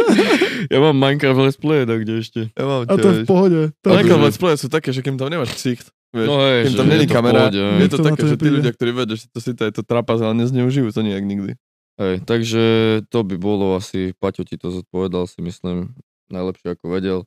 [0.73, 2.39] ja mám Minecraft Let's Play, tak kde ešte?
[2.51, 3.59] Ja mám A to je v pohode.
[3.79, 6.35] To Ale je- ako let's play sú také, že kým tam nemáš ksicht, vieš, No
[6.39, 8.91] hej, tam není to kamera, pohode, je to To také, to že tí ľudia, ktorí
[8.93, 11.57] vedia, že to si to je to trapas, ale nezneužijú to nejak nikdy.
[11.97, 12.63] Hej, takže
[13.09, 15.93] to by bolo asi, Paťo ti to zodpovedal, si myslím,
[16.29, 17.19] najlepšie ako vedel.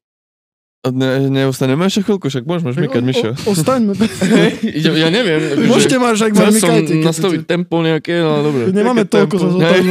[0.86, 3.30] Ne, neustaneme ešte chvíľku, však môžeme žmykať, Mišo.
[3.42, 3.98] Ostaňme.
[4.78, 5.40] Idem, ja neviem.
[5.72, 6.94] Môžete mať, ak Chcel máš som mykajte.
[7.02, 7.50] nastaviť chcete.
[7.50, 8.62] tempo nejaké, ale dobre.
[8.70, 9.82] Nemáme toľko za My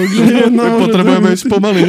[0.56, 1.82] môže potrebujeme ísť pomaly,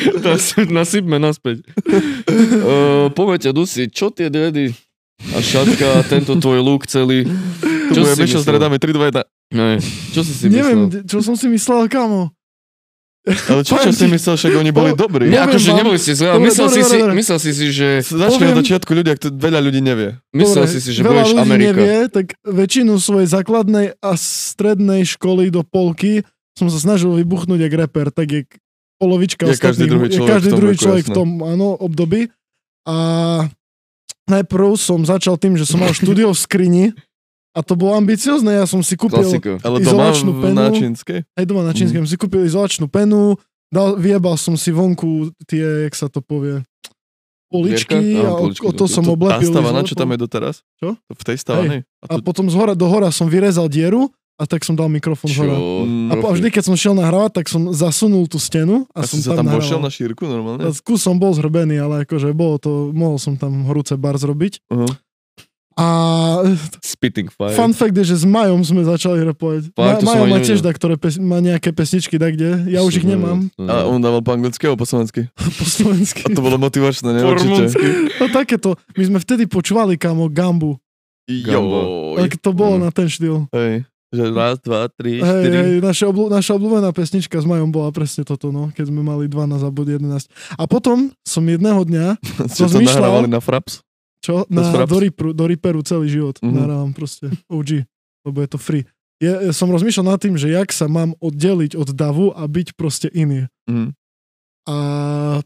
[0.80, 1.60] Nasypme naspäť.
[1.60, 4.72] uh, poďte, Dusi, čo tie dredy
[5.20, 7.26] a šatka a tento tvoj look celý?
[7.88, 8.50] Čo bude si Mišo s myslel?
[8.50, 9.24] dredami 3, 2, 1.
[9.50, 9.80] Ne,
[10.12, 11.04] čo si si Neviem, myslel?
[11.04, 12.30] čo som si myslel, kamo.
[13.28, 15.28] Ale čo, čo si myslel, však oni boli Po- dobrí.
[15.28, 17.14] Nie, Poviem akože neboli ste zle, myslel, dobre, si si, dobre, dobre.
[17.14, 20.16] myslel si si, že, Začne od začiatku ľudia, kto veľa ľudí nevie.
[20.32, 21.68] myslel Dobre, si si, že veľa budeš ľudí Amerika.
[21.68, 26.24] nevie, tak väčšinu svojej základnej a strednej školy do polky
[26.56, 28.48] som sa snažil vybuchnúť jak reper, tak jak
[28.96, 32.20] polovička Je každý druhý je človek každý v tom druhý človek v tom áno, období.
[32.82, 32.96] A
[34.28, 36.84] najprv som začal tým, že som mal štúdio v skrini
[37.52, 39.58] a to bolo ambiciozne, ja som si kúpil Klasika.
[39.64, 40.56] Ale doma Izolačnú v penu.
[40.60, 41.18] Náčinskej.
[41.34, 43.34] aj doma na čínskej, som si kúpil izolačnú penu,
[43.68, 46.62] dal, vyjebal som si vonku tie, jak sa to povie,
[47.48, 48.20] poličky?
[48.20, 48.94] Á, a o, poličky, o to dobre.
[48.94, 49.48] som Tá oblepil.
[49.50, 50.60] stavaná, čo tam je doteraz?
[50.76, 50.94] Čo?
[51.00, 51.80] V tej stavanej?
[52.04, 55.34] A tu- potom z hora do hora som vyrezal dieru a tak som dal mikrofón
[55.34, 55.50] hore.
[56.08, 59.18] A po, vždy, keď som šiel nahrávať, tak som zasunul tú stenu a, A som
[59.18, 59.82] si sa tam vošiel nahrával.
[59.82, 60.62] na šírku normálne?
[60.62, 64.62] A Kus som bol zhrbený, ale akože bolo to, mohol som tam horúce bar zrobiť.
[64.70, 64.86] Uh-huh.
[65.74, 65.86] A
[66.82, 67.54] Spitting fire.
[67.54, 69.70] fun fact je, že s Majom sme začali repovať.
[69.72, 72.66] Fakt, som Majo má tiež da, ktoré pes, má nejaké pesničky da kde.
[72.66, 75.30] Ja už ich nemám A on dával po anglicky alebo po slovensky?
[75.58, 76.26] po slovensky.
[76.26, 77.22] A to bolo motivačné, ne?
[77.22, 77.70] Určite.
[78.18, 80.82] No takéto, my sme vtedy počúvali kamo Gambu.
[81.30, 82.18] Joj.
[82.18, 82.82] Tak to bolo Mm.
[82.82, 83.46] na ten štýl.
[83.52, 83.86] Hej.
[84.08, 85.52] Že raz, dva, tri, Hej, štyri.
[85.54, 89.26] hej, naša, obľú, naša obľúbená pesnička s Majom bola presne toto, no, keď sme mali
[89.26, 90.00] 12 a bod 11.
[90.54, 92.16] A potom som jedného dňa,
[92.48, 93.84] Ste to nahrávali na Fraps?
[94.18, 94.88] čo, na, Fraps?
[94.88, 96.42] do, Reaperu, do Reaperu celý život Mhm.
[96.42, 96.56] mm-hmm.
[96.56, 97.84] nahrávam proste OG,
[98.24, 98.84] lebo je to free.
[99.18, 103.06] Ja som rozmýšľal nad tým, že jak sa mám oddeliť od davu a byť proste
[103.08, 103.44] iný.
[103.66, 103.92] Mhm.
[104.64, 104.76] A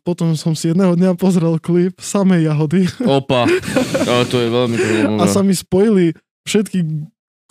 [0.02, 3.46] potom som si jedného dňa pozrel klip samej jahody Opa.
[4.10, 4.76] Ale to je veľmi
[5.14, 6.10] a sa mi spojili
[6.42, 6.82] všetky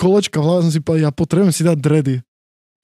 [0.02, 2.16] kolečka v hlave, som si povedal, ja potrebujem si dať dready.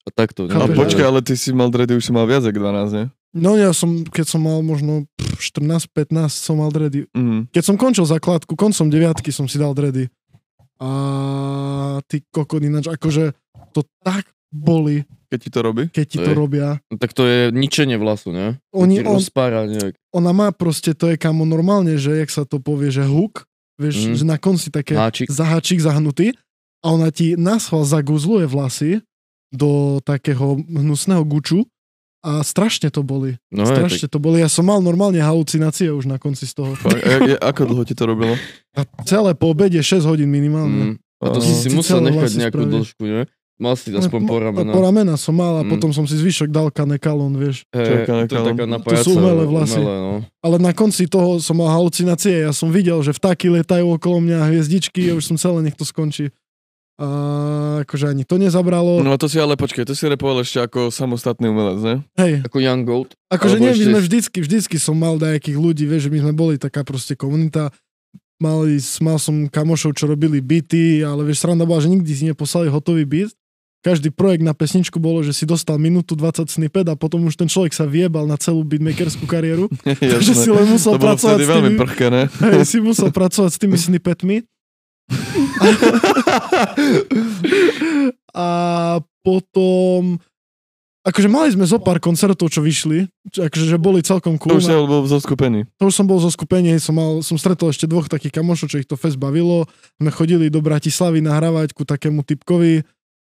[0.06, 0.46] A takto.
[0.46, 3.04] A Chápeš, počkaj, ale ty si mal dredy, už si mal viac ako 12, ne?
[3.34, 5.04] No ja som, keď som mal možno
[5.36, 5.90] 14-15,
[6.30, 7.04] som mal dready.
[7.12, 7.50] Mhm.
[7.50, 10.08] Keď som končil základku, koncom deviatky som si dal dready.
[10.78, 10.88] A
[12.06, 13.34] ty kokot ináč, akože
[13.72, 15.82] to tak boli, Keď ti to robí?
[15.90, 16.38] keď ti to Hej.
[16.38, 16.68] robia.
[16.88, 18.56] No, tak to je ničenie vlasu, ne?
[18.72, 19.92] Oni, on, rozpára nejak.
[20.08, 23.44] ona má proste, to je kamo normálne, že jak sa to povie, že hook,
[23.76, 24.14] vieš, Mhm.
[24.14, 25.28] že na konci také Háčik.
[25.28, 26.32] zahačík zahnutý
[26.78, 28.90] a ona ti na schvál zaguzluje vlasy
[29.48, 31.64] do takého hnusného guču
[32.20, 33.38] a strašne to boli.
[33.48, 34.38] No hej, tak, strašne to boli.
[34.38, 36.74] Ja som mal normálne halucinácie už na konci z toho.
[36.74, 36.98] Fakt?
[36.98, 38.34] A je- ako dlho ti to robilo?
[38.74, 40.98] A celé po obede 6 hodín minimálne.
[40.98, 42.74] mm, a to si si musel nechať nejakú spraviť.
[42.74, 43.22] dĺžku, ne?
[43.58, 44.70] Mal si aspoň po ramena.
[44.70, 45.70] Po ramena som mal a Mm.
[45.72, 47.66] potom som si zvyšok dal kanekalon, vieš.
[47.74, 49.82] Je to je taká To sú umelé vlasy.
[49.82, 50.14] Umelé, no.
[50.38, 52.46] Ale na konci toho som mal halucinácie.
[52.46, 55.82] Ja som videl, že vtáky letajú okolo mňa, hviezdičky a už som celé, nech to
[55.82, 56.30] skončí.
[56.98, 57.06] A
[57.86, 58.98] akože ani to nezabralo.
[59.06, 61.94] No a to si ale počkaj, to si repoval ešte ako samostatný umelec, ne?
[62.18, 63.14] Hej, Ako Young Goat.
[63.30, 66.54] akože nie, my sme vždycky, vždycky som mal nejakých ľudí, vieš, že my sme boli
[66.58, 67.70] taká proste komunita.
[68.42, 72.66] mali, mal som kamošov, čo robili byty, ale vieš, sranda bola, že nikdy si neposlali
[72.66, 73.30] hotový byt.
[73.78, 77.46] Každý projekt na pesničku bolo, že si dostal minútu 20 snippet a potom už ten
[77.46, 79.70] človek sa viebal na celú beatmakerskú kariéru.
[80.18, 82.26] Takže si len musel to pracovať s veľmi tými, prchké, ne?
[82.26, 84.42] hej, si musel pracovať s tými snippetmi.
[88.36, 88.48] A
[89.24, 90.20] potom
[91.08, 94.60] akože mali sme zo pár koncertov, čo vyšli, čo, akože že boli celkom To cool.
[94.60, 95.64] už si bol zo skupení.
[95.80, 98.80] To už som bol zo skupenia, som, mal, som stretol ešte dvoch takých kamošov, čo
[98.84, 99.64] ich to fest bavilo.
[99.96, 102.84] Sme chodili do Bratislavy nahrávať ku takému typkovi,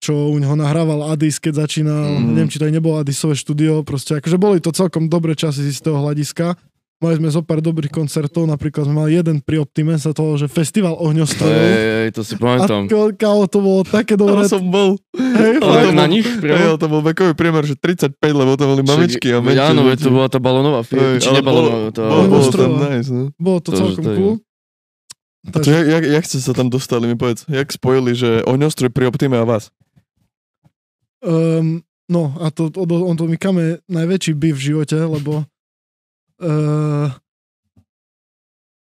[0.01, 2.17] čo u neho nahrával Adis, keď začínal.
[2.17, 2.34] Mm.
[2.34, 3.86] Neviem, či to aj nebolo Adisové štúdio.
[3.86, 6.58] Proste akože boli to celkom dobré časy z istého hľadiska.
[6.99, 10.45] Mali sme zo pár dobrých koncertov, napríklad sme mali jeden pri Optime, sa toho, že
[10.45, 11.47] festival ohňostrojov.
[11.47, 12.91] Ej, ej, to si A pamätám.
[12.91, 14.35] ko- kámo, to bolo také dobré.
[14.35, 14.99] Ale som bol.
[15.15, 18.67] Hej, Ale to na bol- nich Hej, to bol vekový priemer, že 35, lebo to
[18.67, 19.63] boli mamičky a menšie.
[19.65, 21.15] Áno, to bola tá balónová firma.
[21.15, 21.88] Či nebalónová?
[21.88, 23.31] bolo- bolo- Bolo to tam nice, no.
[23.33, 24.33] Bolo to To, celkom to cool.
[25.47, 27.47] A to jak, jak, jak ste sa tam dostali, mi povedz.
[27.47, 29.71] Jak spojili, že ohňostroj pri Optime a vás?
[31.19, 35.47] Um, no a to, to, on to mi kame najväčší by v živote, lebo
[36.39, 37.08] uh,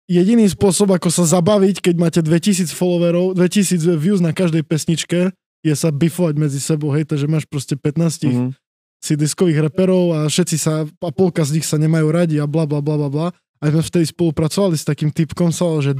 [0.07, 5.35] jediný spôsob, ako sa zabaviť, keď máte 2000 followerov, 2000 views na každej pesničke,
[5.67, 8.55] je sa bifovať medzi sebou, hej, takže máš proste 15 Mhm.
[9.03, 12.67] si diskových reperov a všetci sa, a polka z nich sa nemajú radi a bla
[12.67, 13.27] bla bla bla bla.
[13.63, 15.95] A sme vtedy spolupracovali s takým typkom, sa že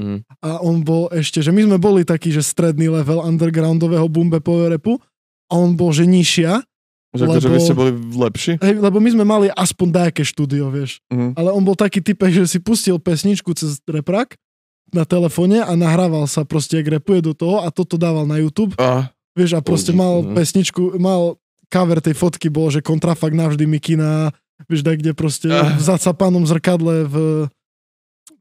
[0.00, 0.24] Mhm.
[0.40, 4.96] a on bol ešte, že my sme boli taký, že stredný level undergroundového boombepového repu
[5.52, 6.64] a on bol, že nižšia,
[7.12, 8.52] Že akože Lebo- vy ste boli lepší?
[8.56, 10.96] hej, lebo my sme mali aspoň dajaké štúdio, vieš.
[11.08, 11.36] Mhm.
[11.36, 14.40] Ale on bol taký typek, že si pustil pesničku cez reprak
[14.88, 18.72] na telefóne a nahrával sa proste, jak repuje do toho a toto dával na YouTube,
[18.76, 20.32] A, vieš, a proste mal no.
[20.32, 21.36] pesničku, mal
[21.68, 24.32] cover tej fotky bol, že kontrafakt navždy Mikina,
[24.64, 25.72] vieš, da, kde proste Ah.
[25.72, 27.16] v zacapanom zrkadle v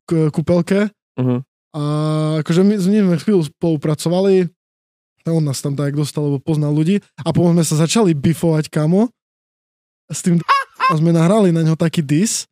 [0.05, 1.39] k- kúpelke uh-huh.
[1.71, 1.81] A
[2.39, 4.51] akože my s ním chvíľu spolupracovali,
[5.29, 9.13] on nás tam tak dostal, lebo poznal ľudí a potom sme sa začali bifovať, kamo,
[10.09, 10.41] s tým
[10.91, 12.49] a sme nahrali na ňo taký dis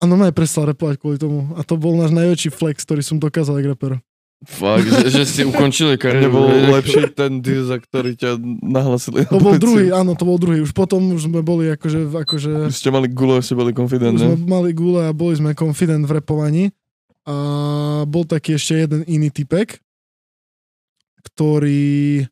[0.00, 1.52] a normálne prestal repovať kvôli tomu.
[1.54, 3.92] A to bol náš najväčší flex, ktorý som dokázal ako rapper.
[4.40, 6.32] Fakt, že, že ste ukončili kariéru.
[6.32, 9.28] Nebol lepší ten za ktorý ťa nahlasili.
[9.28, 10.64] To bol druhý, áno, to bol druhý.
[10.64, 14.24] Už potom už sme boli akože, akože Vy ste mali gulo, ste boli confident, už
[14.24, 16.64] sme mali gule a boli sme confident v repovaní.
[17.28, 17.36] A
[18.08, 19.76] bol taký ešte jeden iný typek,
[21.20, 22.24] ktorý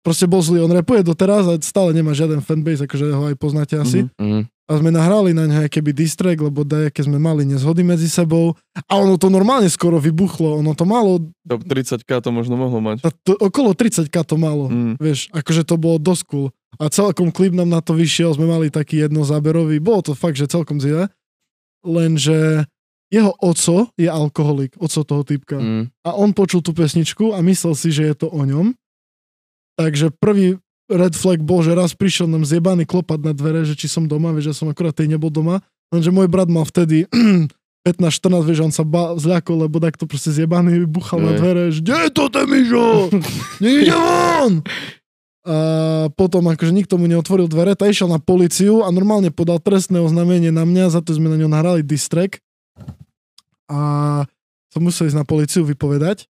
[0.00, 0.62] proste bol zlý.
[0.62, 4.06] On repuje doteraz a stále nemá žiaden fanbase, akože ho aj poznáte asi.
[4.06, 4.22] Mhm.
[4.22, 4.42] Mhm.
[4.66, 8.58] A sme nahrali na ňo keby distrek, lebo dajaké sme mali nezhody medzi sebou.
[8.90, 10.58] A ono to normálne skoro vybuchlo.
[10.58, 13.06] Ono to malo, Top 30k to možno mohlo mať.
[13.06, 14.66] to, to, okolo 30k to malo.
[14.66, 14.98] Mm.
[14.98, 16.46] Vieš, akože to bolo dosť cool.
[16.82, 20.50] A celkom klip nám na to vyšiel, sme mali taký jednozáberový, bolo to fakt, že
[20.50, 21.14] celkom zile.
[21.86, 22.66] Lenže
[23.12, 25.56] jeho oco je alkoholik, oco toho typka.
[25.58, 25.82] Mhm.
[26.02, 28.74] A on počul tú pesničku a myslel si, že je to o ňom.
[29.76, 30.56] Takže prvý
[30.88, 34.32] red flag bol, že raz prišiel nám zjebaný klopať na dvere, že či som doma,
[34.32, 35.60] vieš, že som akurát tej nebol doma.
[35.90, 37.06] Lenže môj brat mal vtedy
[37.86, 41.38] 15-14, vieš, on sa ba- zľakol, lebo takto proste zjebaný buchal na Hej.
[41.38, 42.86] dvere, že kde je to ten Mižo?
[43.62, 44.52] Nejde von!
[45.46, 45.56] A
[46.18, 50.50] potom akože nikto mu neotvoril dvere, tak išiel na policiu a normálne podal trestné oznámenie
[50.50, 52.42] na mňa, za to sme na ňo nahrali distrek.
[53.66, 53.78] A
[54.70, 56.26] som musel ísť na policiu vypovedať.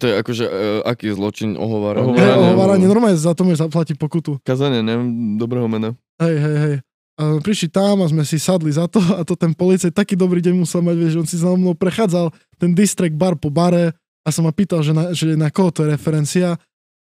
[0.00, 2.16] To je akože, uh, aký zločin ohováranie?
[2.16, 2.34] Ohováranie.
[2.34, 2.86] Hej, Ohováranie.
[2.88, 4.40] normálne za to môžeš zaplatiť pokutu.
[4.42, 5.94] Kazanie, neviem, dobrého mena.
[6.18, 6.74] Hej, hej, hej.
[7.20, 10.40] A prišli tam a sme si sadli za to a to ten policajt taký dobrý
[10.40, 13.92] deň musel mať, vieš, on si za mnou prechádzal ten district bar po bare
[14.24, 16.56] a som ma pýtal, že na, že na koho to je referencia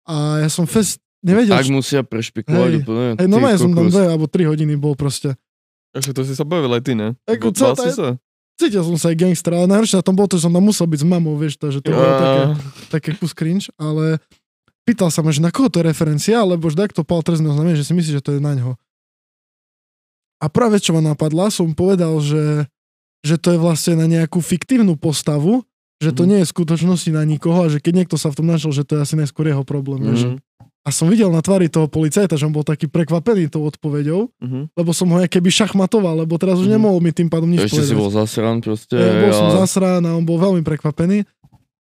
[0.04, 1.72] a ja som fest nevedel, Ak čo...
[1.72, 2.80] musia prešpikovať Hej.
[2.84, 3.06] úplne.
[3.22, 5.38] Hej, no ty som tam dve alebo tri hodiny bol proste.
[5.94, 7.14] Takže to si sa bavil aj ty, ne?
[7.30, 8.18] Ako si sa?
[8.54, 10.86] Cítil som sa aj gangster, ale najhoršie na tom bolo to, že som tam musel
[10.86, 12.40] byť s mamou, vieš, takže to bolo také,
[12.86, 14.22] také kus cringe, ale
[14.86, 17.74] pýtal sa ma, že na koho to je referencia, lebo že to pal trestné oznámenie,
[17.74, 18.78] že si myslí, že to je na ňo.
[20.38, 22.68] A prvá vec, čo ma napadla, som povedal, že,
[23.26, 25.64] že to je vlastne na nejakú fiktívnu postavu,
[25.98, 26.28] že to Mhm.
[26.30, 28.84] nie je v skutočnosti na nikoho a že keď niekto sa v tom našiel, že
[28.84, 30.04] to je asi najskôr jeho problém.
[30.04, 30.36] vieš.
[30.84, 34.76] A som videl na tvári toho policajta, že on bol taký prekvapený tou odpoveďou, Mhm.
[34.76, 36.74] lebo som ho keby šachmatoval, lebo teraz už Mhm.
[36.76, 37.98] nemohol mi tým pádom nič Ešte si povedať.
[37.98, 38.92] bol zasran proste.
[38.94, 41.24] Ja, bol som a- zasrán a on bol veľmi prekvapený.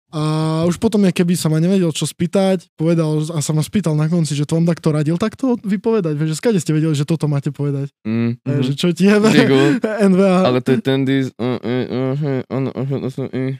[0.09, 0.21] A
[0.65, 4.09] už potom, ja keby sa ma nevedel čo spýtať, povedal a sa ma spýtal na
[4.09, 7.29] konci, že to vám takto radil takto vypovedať, vieš, že skade ste vedeli, že toto
[7.29, 7.93] máte povedať.
[8.01, 8.41] Mm.
[8.41, 8.65] Mm-hmm.
[8.65, 9.15] Že čo ti je
[10.09, 10.35] NVA.
[10.49, 11.29] ale to je ten dis...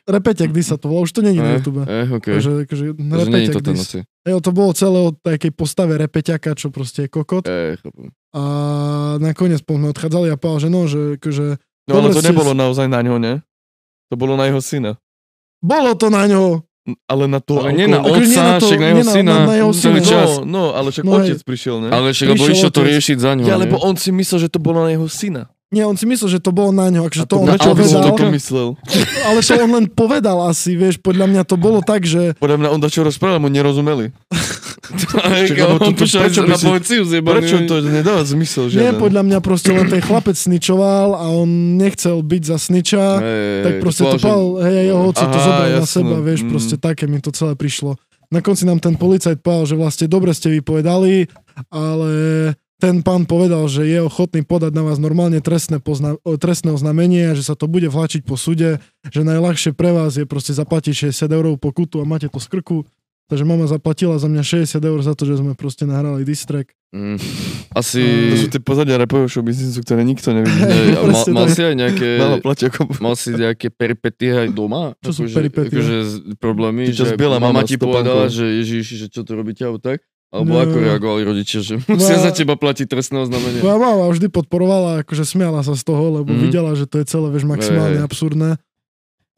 [0.09, 1.85] Repeťak, kdy sa to volá, už to není na Eh, YouTube.
[1.85, 2.33] Eh, okej.
[2.37, 3.89] Takže, akože, repeťak to dis.
[4.25, 7.45] Ejo, to bolo celé o takej postave repeťaka, čo proste je kokot.
[7.45, 7.77] Eh.
[8.33, 8.43] A
[9.17, 11.45] nakoniec po sme odchádzali a povedal, že no, že akože,
[11.89, 13.41] No ale to nebolo naozaj na ňo, ne?
[14.13, 15.01] To bolo na jeho syna.
[15.59, 16.63] Bolo to na ňo.
[17.05, 17.61] Ale na to...
[17.61, 19.33] Ale nie na nie otca, na to- však na jeho na- syna.
[19.35, 19.99] na- na jeho syna.
[20.01, 20.29] čas.
[20.41, 21.89] No, no, ale však No otec prišiel, ne?
[21.93, 23.43] Ale však lebo išiel to riešiť za ňo.
[23.45, 25.53] Ja, lebo on si myslel, že to bolo na jeho syna.
[25.69, 27.77] Nie, on si myslel, že to bolo na ňo, akože A to on na čo
[27.77, 28.67] by som povedal, to pomyslel?
[29.29, 32.69] ale to on len povedal asi, vieš, podľa mňa to bolo tak, že Podľa mňa
[32.73, 34.09] on dačo rozprával, mu nerozumeli.
[34.89, 37.35] On to- to- prečo by na si- policiu zjebaný.
[37.37, 38.97] Prečo to nedáva zmysel nie, žiaden?
[38.97, 41.45] podľa mňa proste len ten chlapec sničoval a on
[41.77, 45.61] nechcel byť za sniča, Hej, tak proste to že- pal, hej, jeho oco to zobral
[45.61, 45.93] na jasné.
[45.93, 46.49] seba, vieš, Mm.
[46.49, 48.01] proste také mi to celé prišlo.
[48.27, 51.29] Na konci nám ten policajt povedal, že vlastne dobre ste vypovedali,
[51.69, 52.11] ale
[52.79, 57.37] ten pán povedal, že je ochotný podať na vás normálne trestné, pozna- trestné oznámenie a
[57.37, 61.27] že sa to bude vláčiť po súde, že najľahšie pre vás je proste zaplatiť 60
[61.27, 62.87] eur pokutu a máte to z krku.
[63.29, 66.73] Takže mama zaplatila za mňa 60 eur za to, že sme proste nahrali distrek.
[66.89, 67.21] Mm.
[67.77, 68.01] Asi...
[68.33, 70.65] To sú tie pozadia rapového show biznisu, ktoré nikto nevidí.
[70.97, 72.17] A mal, mal si aj nejaké...
[72.17, 72.89] Malo ako...
[72.97, 74.97] Mal si nejaké peripetie aj doma?
[75.05, 75.77] Čo sú Akože- peripetie?
[75.77, 75.95] Akože
[76.41, 80.01] problémy, Ty že mama mama ti povedala, že ježiši, že čo tu robíte alebo tak?
[80.29, 80.61] Alebo No.
[80.61, 82.23] ako reagovali rodičia, že musia No.
[82.23, 83.59] za teba platiť trestné oznámenie?
[83.59, 86.41] Moja mama vždy podporovala, akože smiala sa z toho, lebo Mhm.
[86.41, 88.05] videla, že to je celé, vieš, maximálne Hej.
[88.05, 88.49] absurdné.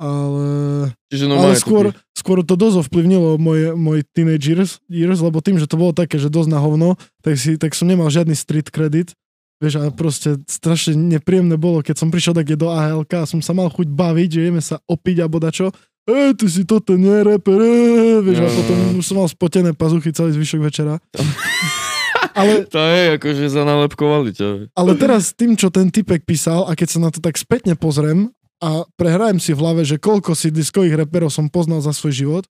[0.01, 2.17] Ale, Čiže ale skôr, kúpi.
[2.17, 6.17] skôr to dosť ovplyvnilo môj, môj teenage years, years, lebo tým, že to bolo také,
[6.17, 9.13] že dosť na hovno, tak, si, tak som nemal žiadny street credit.
[9.61, 13.53] Vieš, a proste strašne nepríjemné bolo, keď som prišiel také do AHLK a som sa
[13.53, 15.69] mal chuť baviť, že ideme sa opiť a dačo.
[16.03, 17.75] E, ty si toto nie reper, e,
[18.19, 18.55] vieš, a No.
[18.57, 20.97] potom už som mal spotené pazuchy celý zvyšok večera.
[22.31, 24.47] Ale To je akože zanalepkovali ťa.
[24.73, 28.31] Ale teraz tým, čo ten typek písal a keď sa na to tak spätne pozriem
[28.63, 32.43] a prehrajem si v hlave, že koľko si diskových reperov som poznal za svoj život,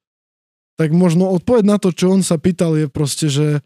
[0.78, 3.62] tak možno odpoveď na to, čo on sa pýtal je proste, že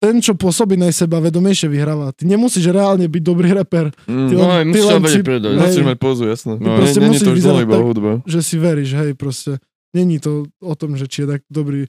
[0.00, 2.10] ten, čo pôsobí najsebavedomejšie, vyhráva.
[2.10, 4.26] Ty nemusíš reálne byť dobrý reper, Mm.
[4.26, 5.52] Ty No len- aj ty musíš len vedieť predať.
[5.54, 6.52] Musíš mať pózu, jasné.
[6.56, 8.10] No, proste nie, nie musíš to už iba hudba.
[8.24, 9.60] že si veríš, hej, proste.
[9.90, 11.84] Není to o tom, že či je tak dobrý.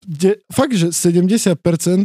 [0.00, 1.58] De, fakt, že 70%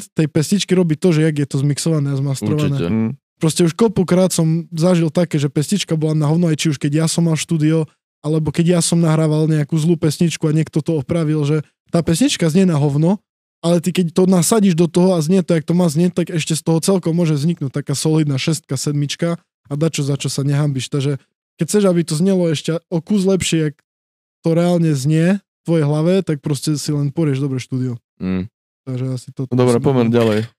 [0.09, 2.71] tej pestičky robí to, že jak je to zmixované a zmastrované.
[2.71, 2.87] Určite.
[2.87, 3.11] Mm.
[3.37, 6.91] Proste už koľkokrát som zažil také, že pestička bola na hovno, aj či už keď
[6.95, 7.85] ja som mal štúdio,
[8.21, 12.45] alebo keď ja som nahrával nejakú zlú pesničku a niekto to opravil, že tá pesnička
[12.47, 13.17] znie na hovno,
[13.61, 16.27] ale ty keď to nasadíš do toho a znie to, jak to má znieť, tak
[16.33, 19.37] ešte z toho celkom môže vzniknúť taká solidná šestka, sedmička
[19.69, 20.89] a dačo za čo sa nehambiš.
[20.89, 21.21] Takže
[21.61, 23.75] keď chceš, aby to znelo ešte o kus lepšie, jak
[24.41, 28.01] to reálne znie v tvojej hlave, tak proste si len porieš dobre štúdio.
[28.17, 28.49] Mm.
[28.81, 29.45] Takže asi to...
[29.53, 30.49] No Dobre, pomer ďalej.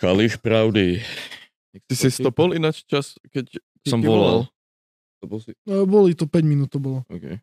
[0.00, 1.04] Kalich pravdy.
[1.76, 4.48] Ty si stopol ináč čas, keď Som volal.
[5.20, 5.52] To bol si...
[5.68, 7.04] No, boli to 5 minút, to bolo.
[7.12, 7.36] Okay.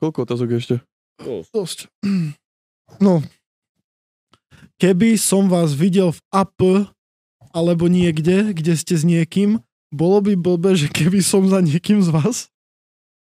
[0.00, 0.80] Koľko otázok ešte?
[1.52, 1.92] Dosť.
[3.04, 3.20] No.
[4.78, 6.60] Keby som vás videl v AP
[7.50, 9.58] alebo niekde, kde ste s niekým,
[9.90, 12.46] bolo by blbé, že keby som za niekým z vás?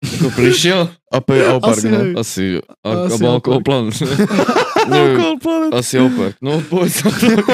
[0.04, 0.92] Ako prišiel?
[1.08, 2.00] AP je Aupark, Asi no.
[2.20, 3.88] Asi, a, Asi alebo alkoholplan.
[5.80, 6.36] Asi opak.
[6.44, 7.08] No povedz.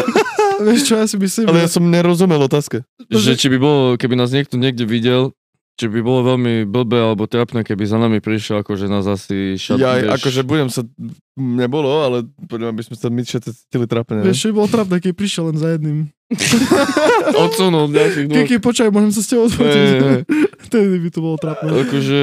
[0.65, 2.81] Vieš čo, ja si myslím, Ale ja som nerozumel otázke.
[3.13, 5.37] že či by bolo, keby nás niekto niekde videl,
[5.75, 9.75] či by bolo veľmi blbé alebo trapné, keby za nami prišiel, akože nás asi šat,
[9.75, 10.87] Ja, vieš, akože budem sa...
[11.35, 14.23] Nebolo, ale podľa by sme sa my všetci cítili trápene.
[14.23, 14.31] ne?
[14.31, 15.97] Vieš, čo by bolo trápne, keď prišiel len za jedným.
[17.45, 18.37] odsunul ďalších dvoch.
[18.47, 19.83] Kiki, počkaj, môžem sa s tebou odfotiť.
[19.99, 20.21] hej.
[20.63, 21.69] Vtedy by to bolo trápne.
[21.75, 22.21] Akože,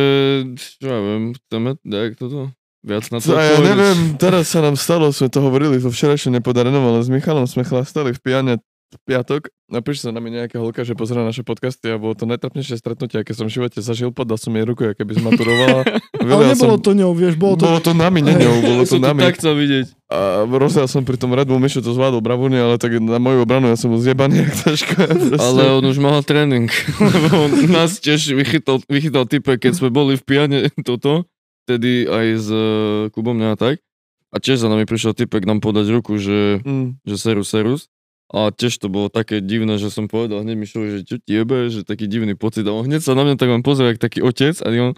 [0.57, 2.51] čo ja viem, chceme, jak toto?
[2.83, 6.83] Viac na to ja neviem, teraz sa nám stalo, sme to hovorili vo včerajšom nepodarenom,
[6.83, 8.59] ale s Michalom sme chlastali v pijane
[8.93, 9.49] v piatok
[9.81, 13.25] prišla sa na mňa nejaká holka, že pozera naše podcasty a bolo to najtrapnejšie stretnutie,
[13.25, 15.81] aké som v živote zažil, podal som jej ruku, aké by zmaturovala.
[16.21, 17.65] Ale nebolo som, to ňou, vieš, bolo to...
[17.65, 19.25] bolo to nami, nie ňou, bolo to nami.
[19.25, 19.87] tak chcel vidieť.
[20.13, 23.49] A rozdiel som pri tom Red Bull Mišo to zvládol bravúne, ale tak na moju
[23.49, 25.09] obranu ja som bol zjebaný jak taška.
[25.41, 26.69] Ale on už mal tréning,
[27.01, 31.25] lebo on nás tiež vychytal, vychytal type, keď sme boli v pijane toto,
[31.65, 33.81] tedy aj s uh, Kubom ne a tak.
[34.33, 36.97] A tiež za nami prišiel typek nám podať ruku, že, Mm.
[37.05, 37.92] že serus, serus.
[38.33, 41.69] A tiež to bolo také divné, že som povedal hneď Mišovi, že čo ti jebe,
[41.69, 42.65] že taký divný pocit.
[42.65, 44.57] A on hneď sa na mňa tak len pozrel, jak taký otec.
[44.65, 44.97] A on,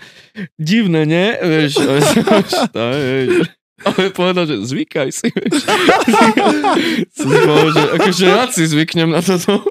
[0.54, 1.26] divné, nie?
[1.42, 3.44] Vieš, a ja
[3.84, 5.28] ale povedal, že zvykaj si,
[7.18, 9.66] povedal, že akože rád si zvyknem na toto.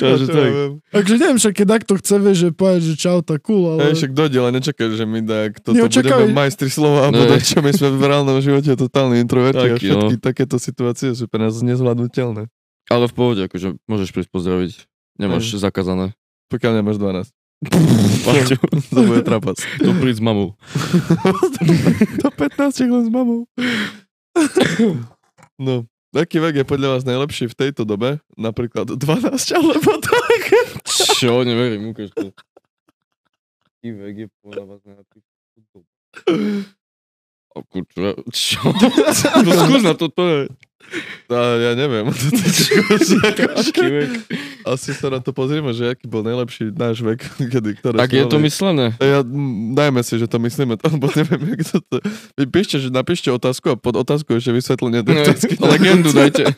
[0.00, 0.48] Takže tak.
[0.90, 3.92] Takže neviem, však keď takto chce, vieš, že povedať, že čau, tak cool, ale...
[3.92, 6.10] Hej, však dojde, ale nečakaj, že my tak toto Neočakaj.
[6.10, 9.84] budeme majstri slova, alebo tak čo, my sme v reálnom živote totálni introverti a Taký,
[9.84, 10.22] všetky no.
[10.24, 12.48] takéto situácie sú pre nás nezvládnutelné.
[12.90, 14.72] Ale v pohode, akože môžeš prísť pozdraviť.
[15.20, 16.16] Nemáš zakázané.
[16.48, 17.30] Pokiaľ nemáš 12.
[18.26, 18.56] Paťo,
[18.96, 19.62] To bude trapas.
[19.78, 20.58] to príď s mamou.
[22.22, 23.46] Do 15 len s mamou.
[25.60, 28.18] No, aký vek je podľa vás najlepší v tejto dobe?
[28.34, 28.98] Napríklad 12
[29.54, 30.42] alebo tak?
[30.88, 32.34] Čo, neverím, ukáž to.
[33.68, 35.20] Aký vek je podľa vás najlepší?
[37.52, 38.08] Ako čo?
[38.32, 38.60] Čo?
[39.44, 40.22] No skús na toto.
[40.24, 40.40] je.
[41.26, 42.06] Tá, ja neviem.
[44.72, 48.18] Asi sa na to pozrieme, že aký bol najlepší náš vek, kedy, ktoré Tak sme
[48.18, 48.86] je to myslené.
[49.00, 51.96] Ja, m, dajme si, že to myslíme, lebo neviem, jak to to...
[52.36, 55.56] Vy píšte, že napíšte otázku a pod otázku ešte vysvetlenie tej otázky.
[55.58, 56.52] Legendu dajte.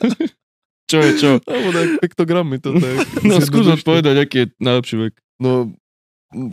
[0.85, 1.31] Čo je čo?
[1.49, 2.95] Alebo tak piktogramy to tak.
[3.25, 5.13] No skús odpovedať, aký je najlepší vek.
[5.41, 5.73] No,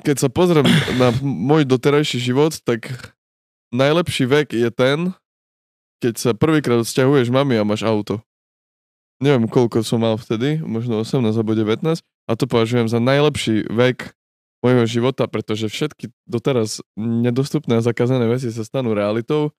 [0.02, 0.64] keď sa pozriem
[0.96, 3.12] na môj doterajší život, tak
[3.74, 5.12] najlepší vek je ten,
[6.02, 8.18] keď sa prvýkrát odsťahuješ mami a máš auto.
[9.22, 14.18] Neviem, koľko som mal vtedy, možno 18 alebo 19, a to považujem za najlepší vek
[14.66, 19.54] môjho života, pretože všetky doteraz nedostupné a zakázané veci sa stanú realitou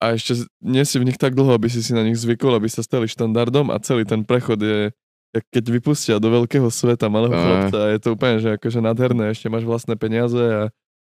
[0.00, 2.68] a ešte nie si v nich tak dlho, aby si si na nich zvykol, aby
[2.68, 4.92] sa stali štandardom a celý ten prechod je
[5.30, 9.62] keď vypustia do veľkého sveta malého chlapca je to úplne, že akože nádherné, ešte máš
[9.62, 10.62] vlastné peniaze a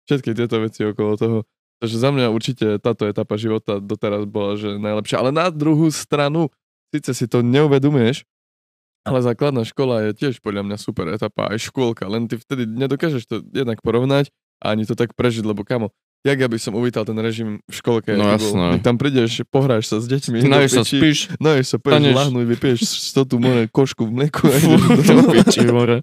[0.07, 1.37] všetky tieto veci okolo toho.
[1.83, 5.19] Takže za mňa určite táto etapa života doteraz bola, že najlepšia.
[5.19, 6.47] Ale na druhú stranu,
[6.95, 8.23] síce si to neuvedomuješ,
[9.03, 13.27] ale základná škola je tiež podľa mňa super etapa, aj škôlka, len ty vtedy nedokážeš
[13.27, 14.31] to jednak porovnať
[14.63, 15.91] a ani to tak prežiť, lebo kamo,
[16.23, 18.79] jak ja by som uvítal ten režim v školke, No jasné.
[18.79, 21.17] Tam prídeš, pohráš sa s deťmi, Najvieš do sa, spíš.
[21.35, 22.79] Najvieš sa, pôjdeš lahnúť, vypiješ
[23.11, 25.99] stotu more košku v mlieku a Fú, do piči, more.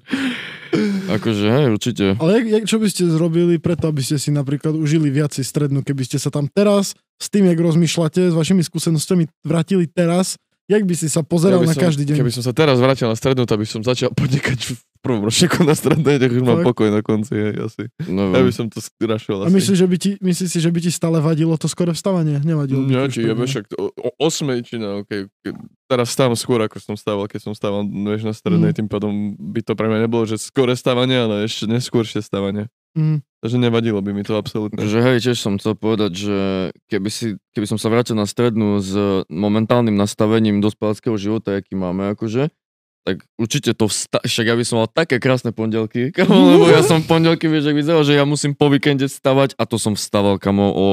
[1.11, 2.05] Akože, hej, určite.
[2.23, 6.07] Ale jak, čo by ste zrobili preto, aby ste si napríklad užili viac strednú, keby
[6.07, 10.38] ste sa tam teraz s tým, jak rozmýšľate, s vašimi skúsenostiami vrátili teraz,
[10.70, 12.16] jak by si sa pozeral na som- každý deň?
[12.16, 15.72] Keby som sa teraz vrátil na strednú, tak by som začal podnikať prvom ročníku na
[15.72, 17.82] strednej, tak už mám pokoj na konci, hej, asi.
[18.04, 19.56] No, Ja by som to skrašil A asi.
[19.56, 22.38] myslíš, že by ti, myslíš si, že by ti stále vadilo to skore vstávanie?
[22.38, 22.84] Nevadilo.
[22.84, 25.24] ti Ja, či ja však o, o 8 či no, okay.
[25.84, 28.76] Teraz stávam skôr, ako som stával, keď som stával vieš, na strednej, Mm.
[28.76, 32.68] tým pádom by to pre mňa nebolo, že skore stávanie, ale ešte neskôršie stávanie.
[32.94, 33.22] Mhm.
[33.40, 34.76] Takže nevadilo by mi to absolútne.
[34.76, 36.38] Že hej, tiež som chcel povedať, že
[36.86, 38.92] keby, si, keby som sa vrátil na strednú s
[39.32, 42.52] momentálnym nastavením dospeláckého života, aký máme, akože,
[43.00, 46.80] tak určite to vsta- však ja by som mal také krásne pondelky, kamo, lebo ja
[46.80, 50.36] som pondelky, vieš, ak vyzeral, že ja musím po víkende stavať a to som vstával,
[50.36, 50.86] kamo, o,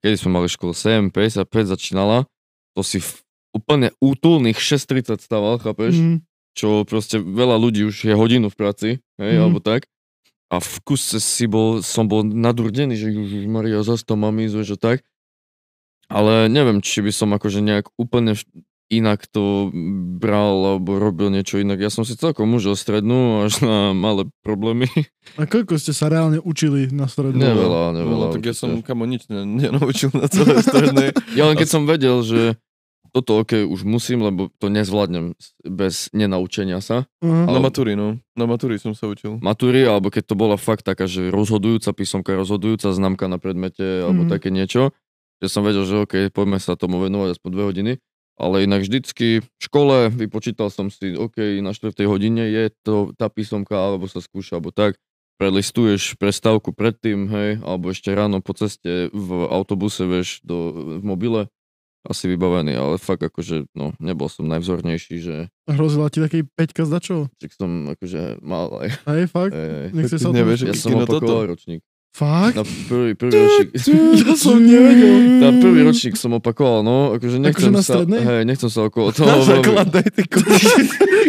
[0.00, 2.24] kedy sme mali školu 7, 55 začínala,
[2.72, 3.10] to si v
[3.52, 5.94] úplne útulných 6.30 staval, chápeš?
[5.94, 6.16] Mhm.
[6.52, 9.40] čo proste veľa ľudí už je hodinu v práci, hej, Mhm.
[9.40, 9.88] alebo tak.
[10.52, 14.60] A v kuse si bol, som bol nadurdený, že Ježiš Maria, zase to mám ísť,
[14.62, 15.00] že tak.
[16.12, 18.36] Ale neviem, či by som akože nejak úplne
[18.92, 19.72] inak to
[20.14, 21.78] bral alebo robil niečo inak.
[21.78, 24.86] Ja som si celkom užil strednú až na malé problémy.
[25.40, 27.34] A koľko ste sa reálne učili na strednú?
[27.34, 28.26] Neveľa, neveľa.
[28.28, 31.08] No, tak ja som kamo nič ne- nenaučil na celej strednej.
[31.32, 32.60] Ja len keď som vedel, že
[33.08, 37.04] toto ok, už musím, lebo to nezvládnem bez nenaučenia sa.
[37.18, 37.44] Aha.
[37.46, 38.16] Na matúri, no.
[38.32, 39.36] Na matúri som sa učil.
[39.38, 44.24] matúry, alebo keď to bola fakt taká, že rozhodujúca písomka, rozhodujúca známka na predmete, alebo
[44.24, 44.30] Mhm.
[44.30, 44.96] také niečo,
[45.38, 47.92] že som vedel, že OK, poďme sa tomu venovať aspoň dve hodiny.
[48.40, 51.92] Ale inak vždycky v škole vypočítal som si, OK, na 4.
[52.08, 54.96] hodine je to tá písomka, alebo sa skúša, alebo tak.
[55.36, 61.50] Prelistuješ prestávku predtým, hej, alebo ešte ráno po ceste v autobuse, vieš, do, v mobile.
[62.02, 65.36] Asi vybavený, ale fakt akože, no, nebol som najvzornejší, že
[65.70, 67.20] Hrozila ti taký peťka z dačov?
[67.38, 69.54] že som akože mal aj, Hej, fakt?
[69.54, 69.88] aj, aj.
[69.94, 70.38] Nechceš Ty sa o tom...
[70.42, 71.80] nevieš, Ja som opakoval ročník.
[72.12, 72.60] Fakt?
[72.60, 73.68] Na prvý, prvý ročník.
[74.20, 75.40] Ja som nevedel.
[75.40, 79.24] Na prvý ročník som opakoval, no, akože nechcem na sa, hej, nechcem sa okolo toho.
[79.24, 80.22] Na základnej, ty.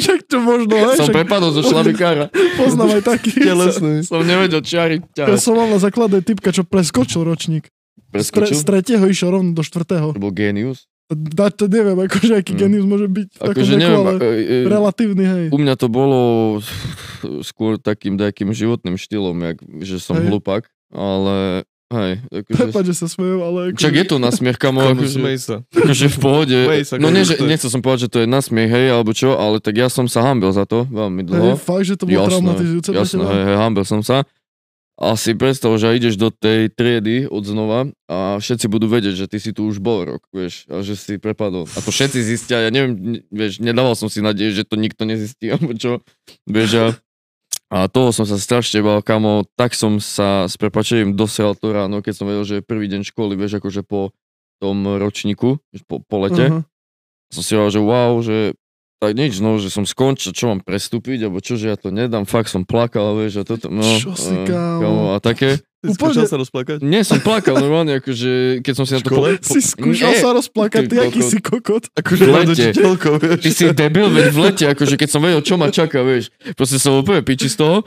[0.03, 0.99] Však to možno, hej?
[0.99, 2.27] som prepadol zo šlabikára.
[2.59, 3.31] poznám aj taký.
[3.31, 4.03] Telesný.
[4.03, 5.39] Som nevedel čiariť Ja ťa.
[5.39, 7.71] som mal na základnej typka, čo preskočil ročník.
[8.11, 8.61] Z, tre, z Preskočil?
[8.61, 10.11] tretieho išiel rovno do štvrtého.
[10.11, 10.85] To bol genius.
[11.11, 12.59] Da, to neviem, akože aký Mm.
[12.59, 15.45] genius môže byť v takom Akože veku, neviem, ale e, e, relatívny, hej.
[15.51, 16.19] u mňa to bolo
[17.43, 20.31] skôr takým nejakým životným štýlom, jak, že som Hej.
[20.31, 22.55] hlupak, ale hej, akože...
[22.57, 23.79] Prepač, že sa smejem, ale akože...
[23.79, 25.57] Čak je to nasmiech, kamo, akože, sa.
[25.69, 26.59] akože v pohode.
[26.87, 29.59] Sa, No nie, že, nechcel som povedať, že to je nasmiech, hej, alebo čo, ale
[29.59, 31.47] tak ja som sa hambil za to veľmi Hej, dlho.
[31.59, 33.31] fakt, že to bolo traumatizujúce jasné, teba.
[33.31, 34.23] hej, hej, hambil som sa.
[34.93, 39.25] A si predstav, že ideš do tej triedy od znova a všetci budú vedieť, že
[39.25, 41.65] ty si tu už bol rok, vieš, a že si prepadol.
[41.65, 45.09] A to všetci zistia, ja neviem, ne- vieš, nedával som si nádej, že to nikto
[45.09, 46.05] nezistí, alebo čo,
[46.45, 46.87] vieš, a,
[47.73, 52.05] a toho som sa strašne bál, kamo, tak som sa s prepačením dosial to ráno,
[52.05, 54.13] keď som vedel, že je prvý deň školy, vieš, akože po
[54.61, 55.57] tom ročníku,
[55.89, 56.53] po, po lete.
[56.53, 56.61] Aha.
[57.33, 58.37] Som si hovoril, že wow, že
[59.03, 62.23] tak nič, no, že som skončil, čo mám prestúpiť, alebo čo, že ja to nedám,
[62.23, 63.83] fakt som plakal, vieš, a toto, no.
[63.83, 65.11] Čo si, kámo?
[65.11, 65.59] a také.
[65.83, 66.79] Úplne- sa rozplakať?
[66.79, 69.11] Nie, som plakal normálne, akože, keď som si na to...
[69.11, 69.35] škole?
[69.43, 71.83] Si skúšal Nie, sa rozplakať, ty ty aký si kokot.
[71.91, 72.51] Akože V lete.
[72.71, 73.41] učiteľkou, vieš.
[73.43, 76.31] Ty si debil, veď v lete, akože keď som vedel, čo ma čaká, vieš.
[76.55, 77.83] Proste som úplne piči z toho.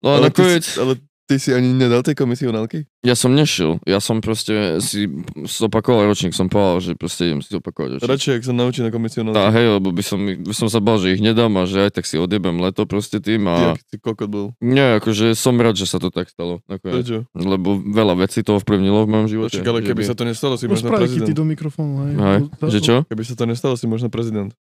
[0.00, 0.64] No a nakoniec...
[0.64, 0.96] si- Ale
[1.26, 2.86] Ty si ani nedal tej komisionálky?
[3.02, 7.50] Ja som nešiel, ja som proste si zopakoval ročník, som povedal, že proste idem si
[7.50, 8.10] zopakovať ročník.
[8.14, 9.34] Radšej, ak sa naučí na komisionálke.
[9.34, 11.98] Tá, hej, lebo by som, by som sa bal, že ich nedám a že aj
[11.98, 13.74] tak si odjebem leto proste tým Ty, a...
[13.74, 14.46] aký si kokot bol.
[14.62, 16.62] Nie, akože som rád, že sa to tak stalo.
[16.70, 17.26] Prečo?
[17.34, 19.58] Lebo veľa vecí to ovplyvnilo v mojom živote.
[19.58, 21.34] Však, ale keby by- sa to nestalo, si možno ty prezident.
[21.34, 21.94] do mikrofónu.
[22.06, 22.14] Hej.
[22.22, 22.94] Hej, To- že čo?
[23.02, 24.54] Keby sa to nestalo, si možno prezident.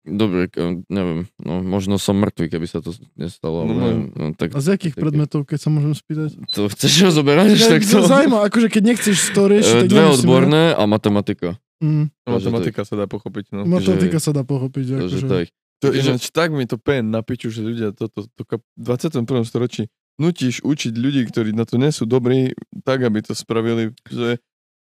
[0.00, 0.48] Dobre,
[0.86, 3.62] neviem, no možno som mŕtvy, keby sa to nestalo.
[3.62, 3.78] No, No, no.
[3.78, 6.30] neviem, no, tak A z jakých Taký- predmetov, keď sa môžem spýtať?
[6.48, 7.52] to chceš rozoberať?
[7.52, 7.98] Ja, tak to...
[8.02, 11.60] Zaujímavé, akože keď nechceš to riešiť, E, tak Dve odborné a matematika.
[11.78, 13.52] Mm, matematika sa dá pochopiť.
[13.52, 13.62] No.
[13.64, 14.84] matematika sa dá pochopiť.
[14.98, 15.28] Takže Akože.
[15.28, 15.44] tak.
[15.78, 19.22] To ináč tak mi to pen na piču, že ľudia toto to, kap- v 21.
[19.44, 19.86] storočí
[20.16, 22.50] nutíš učiť ľudí, ktorí na to nie sú dobrí,
[22.82, 24.42] tak, aby to spravili, že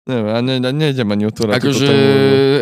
[0.08, 1.88] neviem, ja ne, nejdem ani otvárať Akože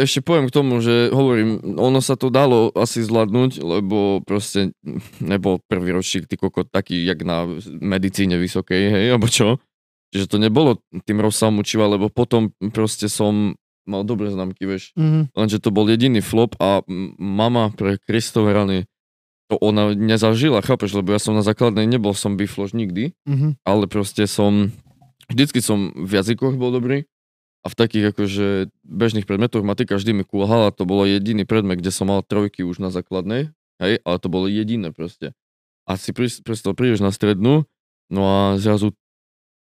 [0.02, 4.74] ešte poviem k tomu, že hovorím, ono sa to dalo asi zvládnuť, lebo proste
[5.22, 7.46] nebol prvý ročník ty kokot taký, jak na
[7.78, 9.62] medicíne vysokej, hej, alebo čo.
[10.10, 13.54] Čiže to nebolo tým rozsahom učiva, lebo potom proste som
[13.88, 14.92] mal dobré známky, vieš.
[14.96, 15.32] Mhm.
[15.32, 16.84] Lenže to bol jediný flop a
[17.16, 18.84] mama pre Kristove rany
[19.48, 23.56] to ona nezažila, chápeš, lebo ja som na základnej nebol som biflož nikdy, Mhm.
[23.64, 24.68] ale proste som,
[25.32, 27.08] vždycky som v jazykoch bol dobrý
[27.62, 28.46] a v takých akože
[28.86, 32.78] bežných predmetoch matika vždy mi kulhala, to bolo jediný predmet, kde som mal trojky už
[32.78, 33.50] na základnej,
[33.82, 35.34] hej, ale to bolo jediné proste.
[35.88, 37.66] A si predstav, prídeš na strednú,
[38.12, 38.94] no a zrazu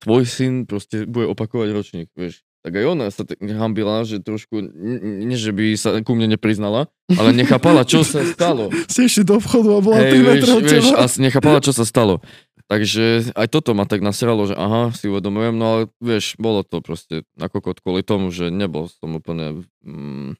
[0.04, 2.44] tvoj syn proste bude opakovať ročník, vieš.
[2.64, 4.64] Tak aj ona sa tak hambila, že trošku,
[5.04, 8.72] nie že by sa ku mne nepriznala, ale nechápala, čo sa stalo.
[8.88, 10.20] Si do obchodu a bola 3 Hej,
[10.64, 12.24] vieš, a nechápala, čo sa stalo.
[12.66, 16.80] Takže aj toto ma tak nasralo, že aha, si uvedomujem, no ale vieš, bolo to
[16.80, 19.62] proste ako kot kvôli tomu, že nebol som úplne...
[19.82, 20.40] Mm,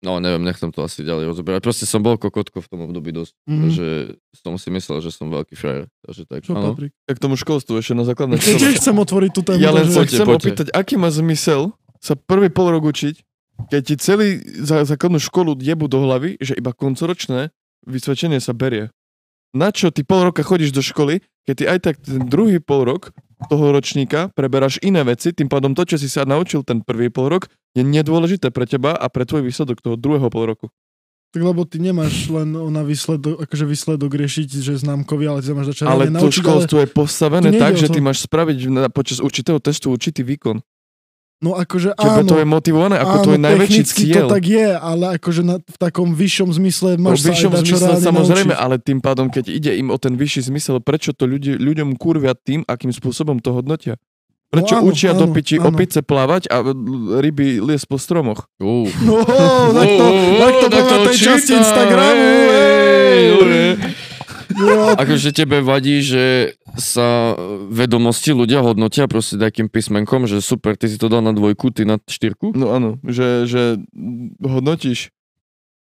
[0.00, 1.64] no neviem, nechcem to asi ďalej rozoberať.
[1.64, 3.68] Proste som bol kokotko v tom období dosť, Mhm.
[3.70, 3.86] že
[4.34, 5.88] som si myslel, že som veľký frajer.
[6.02, 6.76] Takže tak, Čo, áno.
[6.76, 6.92] Patrik?
[7.02, 8.60] K tomu školstvu ešte na základnej škole.
[8.60, 9.58] tiež chcem otvoriť tú tému.
[9.58, 10.38] Ja len sa takže- chcem poďte.
[10.44, 13.16] opýtať, aký má zmysel sa prvý pol rok učiť,
[13.66, 14.28] keď ti celý
[14.60, 17.48] za základnú školu jebu do hlavy, že iba koncoročné
[17.82, 18.92] vysvedčenie sa berie.
[19.54, 22.82] Na čo ty pol roka chodíš do školy, keď ty aj tak ten druhý pol
[22.90, 23.14] rok
[23.46, 27.30] toho ročníka preberáš iné veci, tým pádom to, čo si sa naučil ten prvý pol
[27.30, 27.46] rok,
[27.76, 30.66] je nedôležité pre teba a pre tvoj výsledok toho druhého pol roku.
[31.34, 35.54] Tak lebo ty nemáš len na výsledok, akože výsledok riešiť, že známkový, ale ty sa
[35.58, 39.18] máš začať Ale to naučiť, školstvo je postavené tak, že ty máš spraviť na, počas
[39.18, 40.62] určitého testu určitý výkon.
[41.44, 44.24] No akože Tebe áno, to je motivované ako áno, tvoj najväčší cieľ.
[44.24, 47.60] to tak je, ale akože na, v takom vyššom zmysle No, máš v vyššom sa
[47.60, 48.64] zmysle samozrejme, naučiť.
[48.64, 52.32] ale tým pádom, keď ide im o ten vyšší zmysel, prečo to ľudí, ľuďom kurvia
[52.32, 54.00] tým, akým spôsobom to hodnotia?
[54.48, 55.68] Prečo No áno, učia do piči áno.
[55.68, 56.62] opice plávať a
[57.18, 58.46] ryby lies po stromoch?
[58.56, 58.86] Uh.
[59.02, 59.20] No,
[59.68, 60.06] tak to,
[60.38, 62.26] tak to bolo na tej časti Instagramu.
[62.48, 63.22] ej.
[63.26, 64.13] Ja,
[64.98, 67.38] Akože tebe vadí, že sa
[67.70, 71.86] vedomosti ľudia hodnotia proste takým písmenkom, že super, ty si to dal na dvojku, ty
[71.86, 72.50] na štyrku?
[72.58, 73.78] No áno, že, že
[74.42, 75.13] hodnotíš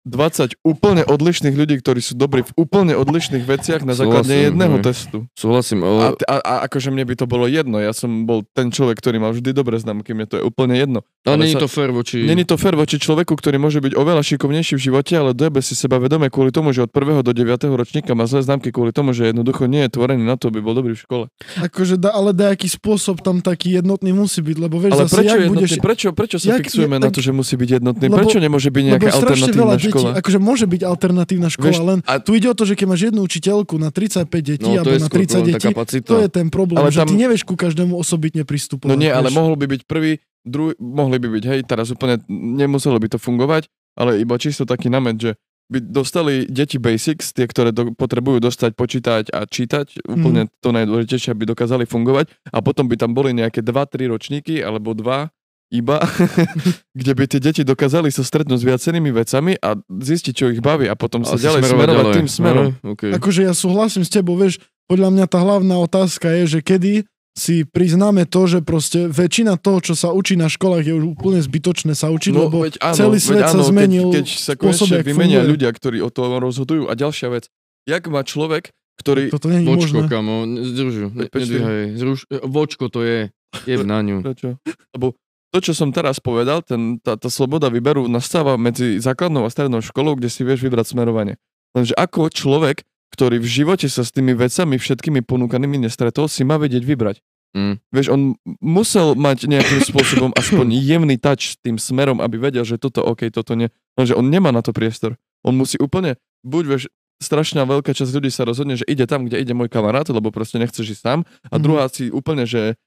[0.02, 4.76] 20 úplne odlišných ľudí, ktorí sú dobrí v úplne odlišných veciach na základe Súhlasím, jedného
[4.76, 4.84] hej.
[4.84, 5.16] testu.
[5.32, 6.02] Súhlasím, A, ale...
[6.26, 9.30] a, a akože mne by to bolo jedno, ja som bol ten človek, ktorý mal
[9.30, 11.06] vždy dobré známky, mne to je úplne jedno.
[11.22, 12.18] Ale ale není sa- to fér voči...
[12.22, 15.78] Není to fér voči človeku, ktorý môže byť oveľa šikovnejší v živote, ale dojebe si
[15.78, 17.22] seba vedome kvôli tomu, že od 1.
[17.22, 17.46] do 9.
[17.72, 20.74] ročníka má zlé známky kvôli tomu, že jednoducho nie je tvorený na to, aby bol
[20.74, 21.24] dobrý v škole.
[21.62, 25.30] akože da, ale nejaký spôsob tam taký jednotný musí byť, lebo vieš Ale zase, prečo,
[25.30, 25.78] jak jednotný, budeš...
[25.78, 28.06] prečo, prečo sa jak- fixujeme je- na to, že musí byť jednotný?
[28.10, 30.10] Lebo- prečo nemôže byť nejaká alternatívna škola?
[30.16, 33.02] akože môže byť alternatívna škola, Vieš, len a- tu ide o to, že keď máš
[33.04, 36.28] jednu učiteľku na 35 detí, No, alebo na skôr 30 problém, tá detí, to je
[36.28, 38.88] ten problém, Ale že tam- ty nevieš ku každému osobitne pristupovať.
[38.88, 39.36] No nie, ale vieš.
[39.36, 40.12] mohol by byť prvý,
[40.42, 44.88] druhý, mohli by byť, hej, teraz úplne nemuselo by to fungovať, ale iba čisto taký
[44.88, 45.30] namet, že
[45.64, 50.52] by dostali deti basics, tie, ktoré do, potrebujú dostať, počítať a čítať, úplne Mhm.
[50.58, 55.32] to najdôležitejšie, aby dokázali fungovať a potom by tam boli nejaké 2-3 ročníky alebo dva
[55.72, 56.04] iba,
[57.00, 60.84] kde by tie deti dokázali sa stretnúť s viacerými vecami a zistiť, čo ich baví
[60.86, 62.16] a potom sa Asi ďalej smerovať smerovať ďalej.
[62.20, 62.66] tým smerom.
[62.84, 63.10] No, okay.
[63.16, 66.92] Akože ja súhlasím s tebou, vieš, podľa mňa tá hlavná otázka je, že kedy
[67.32, 71.40] si priznáme to, že proste väčšina toho, čo sa učí na školách, je už úplne
[71.40, 74.26] zbytočné sa učiť, lebo No, veď áno, celý veď svet sa áno, zmenil Keď, keď
[74.28, 75.52] sa spôsob, konečne vymenia funguje.
[75.56, 76.82] ľudia, ktorí o tom rozhodujú.
[76.86, 77.48] A ďalšia vec,
[77.88, 78.68] jak má človek,
[79.00, 79.32] ktorý...
[79.32, 80.12] toto nie je Vočko, možné.
[80.12, 83.18] kamo, zdržu, ne, nedvíhaj, zruš, vočko to je,
[83.64, 84.20] je na ňu.
[84.20, 84.60] Prečo?
[84.92, 85.16] Lebo
[85.52, 89.84] to, čo som teraz povedal, ten, tá, tá sloboda výberu nastáva medzi základnou a strednou
[89.84, 91.36] školou, kde si vieš vybrať smerovanie.
[91.76, 96.56] Lenže ako človek, ktorý v živote sa s tými vecami všetkými ponúkanými nestretol, si má
[96.56, 97.20] vedieť vybrať.
[97.52, 97.84] Mm.
[97.92, 102.80] Vieš, on musel mať nejakým spôsobom aspoň jemný touch s tým smerom, aby vedel, že
[102.80, 103.68] toto OK, toto nie.
[104.00, 105.20] Lenže on nemá na to priestor.
[105.44, 106.82] On musí úplne, buď vieš,
[107.20, 110.56] strašná veľká časť ľudí sa rozhodne, že ide tam, kde ide môj kamarát, lebo proste
[110.56, 111.18] nechceš ísť sám.
[111.52, 111.62] A Mhm.
[111.62, 112.80] druhá si úplne, že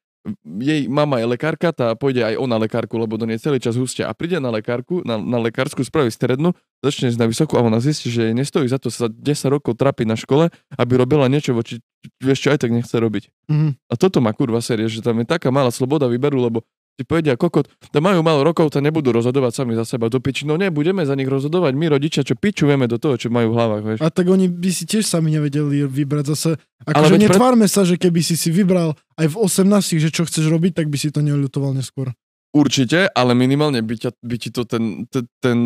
[0.44, 4.10] jej mama je lekárka, tá pôjde aj ona lekárku, lebo do nej celý čas hustia.
[4.10, 7.78] A príde na lekárku, na, na lekársku, spraví strednú, začne ísť na vysokú a ona
[7.78, 9.22] zistí, že jej nestojí za to sa 10
[9.54, 11.78] rokov trápiť na škole, aby robila niečo, voči,
[12.18, 13.30] vieš čo aj tak nechce robiť.
[13.50, 13.70] Mhm.
[13.90, 16.66] A toto má kurva série, že tam je taká malá sloboda výberu, lebo
[16.96, 20.48] ti povedia, kokot, to majú málo rokov, to nebudú rozhodovať sami za seba do piči.
[20.48, 23.84] No nebudeme za nich rozhodovať, my rodičia, čo pičujeme do toho, čo majú v hlavách,
[23.84, 24.00] vieš.
[24.00, 26.50] A tak oni by si tiež sami nevedeli vybrať zase.
[26.88, 30.80] Akože netvárme sa, že keby si si vybral aj v 18, že čo chceš robiť,
[30.80, 32.16] tak by si to neľutoval neskôr.
[32.56, 35.58] Určite, ale minimálne by, ťa, by ti to ten, ten, ten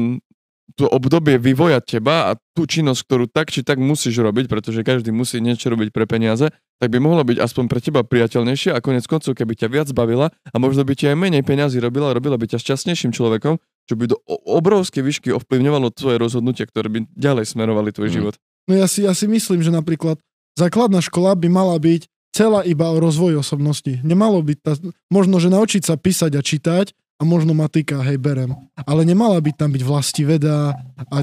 [0.77, 5.09] to obdobie vyvoja teba a tú činnosť, ktorú tak či tak musíš robiť, pretože každý
[5.09, 9.07] musí niečo robiť pre peniaze, tak by mohlo byť aspoň pre teba priateľnejšie a konec
[9.09, 12.45] koncov, keby ťa viac bavila a možno by ti aj menej peňazí robila, robila by
[12.45, 13.57] ťa šťastnejším človekom,
[13.89, 18.15] čo by do obrovskej výšky ovplyvňovalo tvoje rozhodnutia, ktoré by ďalej smerovali tvoj Mm.
[18.15, 18.35] život.
[18.69, 20.21] No ja si, ja si myslím, že napríklad
[20.53, 23.97] základná škola by mala byť celá iba o rozvoji osobnosti.
[24.05, 24.77] Nemalo byť tá,
[25.09, 28.55] možno, že naučiť sa písať a čítať a možno matika, hej, berem.
[28.79, 31.17] Ale nemala byť tam byť vlasti veda a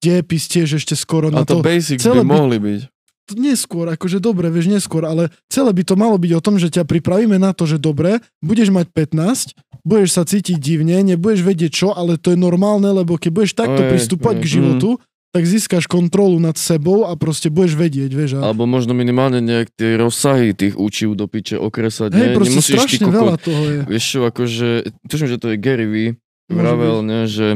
[0.00, 1.62] dejepis tiež ešte skoro A na to to.
[1.62, 2.80] basics celé by by- mohli byť.
[3.22, 6.68] to neskôr, akože dobre, vieš, neskôr, ale celé by to malo byť o tom, že
[6.68, 11.70] ťa pripravíme na to, že dobre, budeš mať 15, budeš sa cítiť divne, nebudeš vedieť
[11.70, 14.42] čo, ale to je normálne, lebo keď budeš takto Oj, pristúpať oj.
[14.42, 14.88] k životu,
[15.32, 18.30] tak získaš kontrolu nad sebou a proste budeš vedieť, vieš.
[18.36, 18.52] A...
[18.52, 22.12] Alebo možno minimálne nejak tie rozsahy tých učiv do piče okresať.
[22.12, 22.36] Hej, ne?
[22.36, 23.78] proste Nemusíš strašne kokot- veľa toho je.
[23.88, 24.68] Vieš čo, akože,
[25.08, 26.12] tuším, že to je Gary Môže
[26.52, 27.46] vravel, ne, že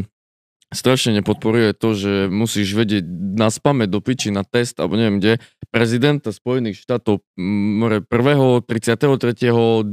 [0.66, 3.04] strašne nepodporuje to, že musíš vedieť
[3.36, 5.32] na spame do piči na test, alebo neviem kde,
[5.68, 9.86] prezidenta Spojených štátov mm, more 1., 33., 28.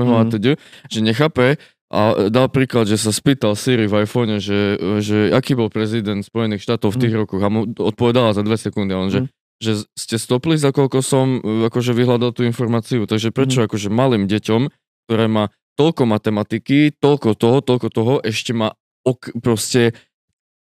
[0.00, 0.30] a Mhm.
[0.32, 0.52] teda,
[0.88, 5.70] že nechápe a dal príklad, že sa spýtal Siri v iPhone, že, že aký bol
[5.70, 9.30] prezident Spojených štátov v tých rokoch a mu odpovedala za dve sekundy on, že Mhm.
[9.56, 13.08] že ste stopli, za koľko som e, akože vyhľadal tú informáciu.
[13.08, 13.66] Takže prečo Mhm.
[13.70, 14.68] akože malým deťom,
[15.08, 15.48] ktoré má
[15.80, 18.76] toľko matematiky, toľko toho, toľko toho, ešte má
[19.06, 19.94] ok, proste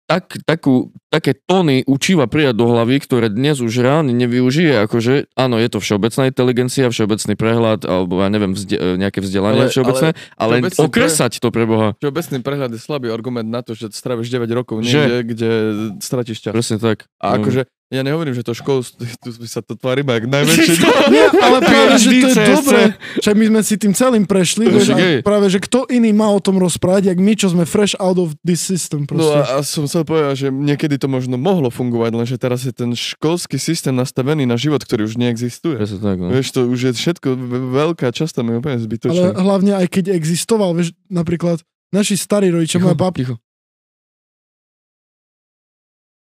[0.05, 5.57] tak, takú, také tóny učiva prijať do hlavy, ktoré dnes už reálne nevyužije, akože áno,
[5.57, 10.09] je to všeobecná inteligencia, všeobecný prehľad, alebo ja neviem, vzde, e, nejaké vzdelanie Ale- všeobecné,
[10.37, 11.89] ale, všeobecný okresať to pre Boha.
[11.99, 14.85] Všeobecný prehľad je slabý argument na to, že stráviš 9 rokov Že?
[14.85, 15.51] niekde, kde
[15.99, 16.53] stratíš čas.
[16.53, 17.09] Presne tak.
[17.19, 17.43] A No.
[17.43, 20.75] akože, ja nehovorím, že to školstvo, tu by sa to tvári iba jak najväčšie.
[21.15, 22.83] Nie, ale práve, že to je dobré.
[23.21, 24.65] Však my sme si tým celým prešli.
[24.67, 27.69] No, vieš, a práve, že kto iný má o tom rozprávať, jak my, čo sme
[27.69, 29.05] fresh out of this system.
[29.05, 29.37] No Proste.
[29.37, 32.97] a, a som chcel povedať, že niekedy to možno mohlo fungovať, lenže teraz je ten
[32.97, 35.77] školský systém nastavený na život, ktorý už neexistuje.
[35.77, 36.33] Presne tak, no.
[36.33, 39.29] Vieš, to už je všetko, ve- veľká časť tam je úplne Ale zbytočná.
[39.37, 41.61] hlavne aj keď existoval, vieš, napríklad
[41.95, 43.39] naši starí rodičia, moja bab, ticho.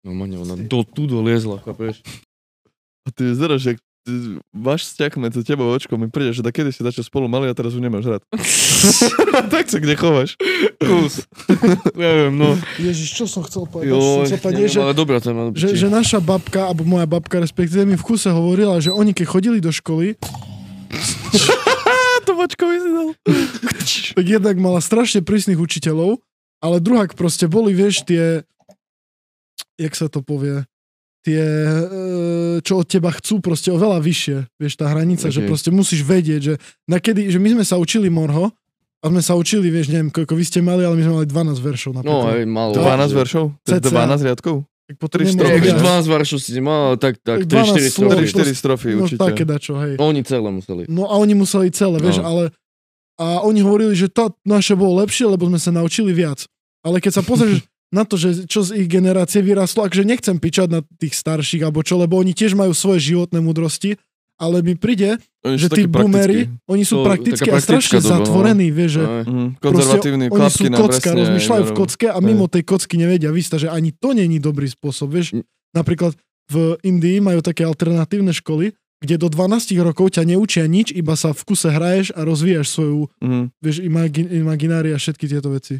[0.10, 2.02] No mane, ona do, tu doliezla, chápeš?
[3.06, 6.74] A ty vyzeráš, že ty- váš vzťah medzi tebou a očkom mi príde, že kedy
[6.74, 8.22] si začal spolu mali a teraz už nemáš rád.
[9.54, 10.34] tak sa kde chováš?
[10.82, 11.30] Kus.
[12.02, 12.58] Neviem, no.
[12.82, 13.94] Ježiš, čo som chcel povedať?
[13.94, 15.54] Jo, som chcel povedať, neviem, že, ale dobrá téma.
[15.54, 19.26] že, že naša babka, alebo moja babka respektíve mi v kuse hovorila, že oni keď
[19.30, 20.18] chodili do školy,
[22.26, 23.10] to očko si dal.
[24.18, 26.18] tak jednak mala strašne prísnych učiteľov,
[26.66, 28.42] ale druhák proste boli, vieš, tie,
[29.80, 30.68] jak sa to povie,
[31.22, 31.84] tie, e,
[32.60, 35.48] čo od teba chcú, proste oveľa vyššie, vieš, tá hranica, že Ok.
[35.48, 36.54] proste musíš vedieť, že
[36.86, 38.52] nakedy, že my sme sa učili morho,
[39.00, 41.56] a sme sa učili, vieš, neviem, koľko vy ste mali, ale my sme mali 12
[41.58, 42.36] veršov No napríklad.
[42.36, 42.72] aj malo.
[42.76, 43.46] 12 veršov?
[43.58, 43.92] To je CCA.
[44.12, 44.56] 12 riadkov?
[44.90, 45.78] tak tri nemôžeš strofy, Nie, viac.
[45.78, 45.84] ne?
[46.02, 48.10] 12 varšov si nemal, ale tak, tak 12 3-4 slov.
[48.10, 48.26] strofy.
[48.26, 49.22] 3-4 strofy No určite.
[49.22, 49.94] také dačo, hej.
[49.98, 50.82] Oni celé museli.
[50.90, 52.26] No a oni museli celé, vieš, No.
[52.26, 52.44] ale
[53.16, 56.44] a oni hovorili, že to naše bolo lepšie, lebo sme sa naučili viac.
[56.82, 60.68] Ale keď sa pozrieš na to, že čo z ich generácie vyrastlo, akže nechcem pičať
[60.70, 63.98] na tých starších alebo čo, lebo oni tiež majú svoje životné múdrosti,
[64.40, 68.12] ale mi príde, Oni že tí boomery, oni sú taká a strašne doba, no.
[68.24, 69.24] zatvorení, vieš, že Aj.
[69.28, 71.20] Proste konzervatívny, oni sú kocka, presne.
[71.20, 75.12] rozmýšľajú v kocke a mimo tej kocky nevedia vystať, že ani to není dobrý spôsob,
[75.12, 75.36] vieš.
[75.36, 75.44] Mm.
[75.76, 76.16] Napríklad
[76.50, 81.32] v Indii majú také alternatívne školy, kde do 12 rokov ťa neučia nič, iba sa
[81.32, 83.44] v kuse hraješ a rozvíjaš svoju Mhm.
[83.60, 85.80] vieš, imagi, imaginári a všetky tieto veci.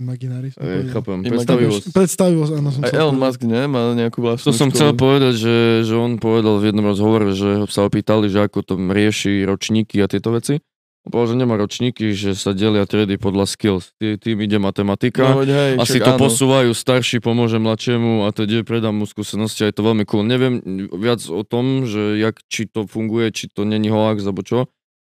[0.00, 0.48] Im, imaginári?
[0.50, 0.88] som povedal.
[0.96, 1.82] chápem, predstavivosť.
[1.92, 3.20] Predstavivosť, áno, som Elon povedať.
[3.20, 3.62] Musk, nie?
[3.68, 4.76] Má nejakú vlastnú To som školu.
[4.80, 8.74] chcel povedať, že, že on povedal v jednom rozhovore, že sa opýtali, že ako to
[8.80, 10.64] rieši ročníky a tieto veci.
[11.00, 13.96] On povedal, že nemá ročníky, že sa delia triedy podľa skills.
[13.96, 15.32] Tý, tým ide matematika.
[15.32, 16.20] No, hej, Asi však to áno.
[16.28, 20.20] posúvajú, starší pomôže mladšiemu a teda predám mu skúsenosti a je to veľmi cool.
[20.20, 20.60] Neviem
[20.92, 24.68] viac o tom, že jak, či to funguje, či to není hoax alebo čo,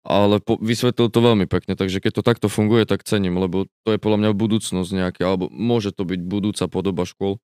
[0.07, 3.91] ale po, vysvetlil to veľmi pekne, takže keď to takto funguje, tak cením, lebo to
[3.91, 7.43] je podľa mňa budúcnosť nejaká, alebo môže to byť budúca podoba škôl.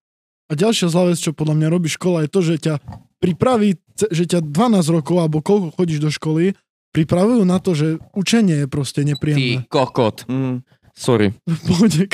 [0.50, 2.74] A ďalšia zlá vec, čo podľa mňa robí škola, je to, že ťa
[3.18, 3.78] pripraví,
[4.10, 6.54] že ťa 12 rokov, alebo koľko chodíš do školy,
[6.92, 9.66] pripravujú na to, že učenie je proste Ty nepríjemné.
[9.66, 10.28] kokot.
[10.28, 10.62] Mm.
[10.92, 11.32] Sorry.
[11.68, 12.04] Pohode.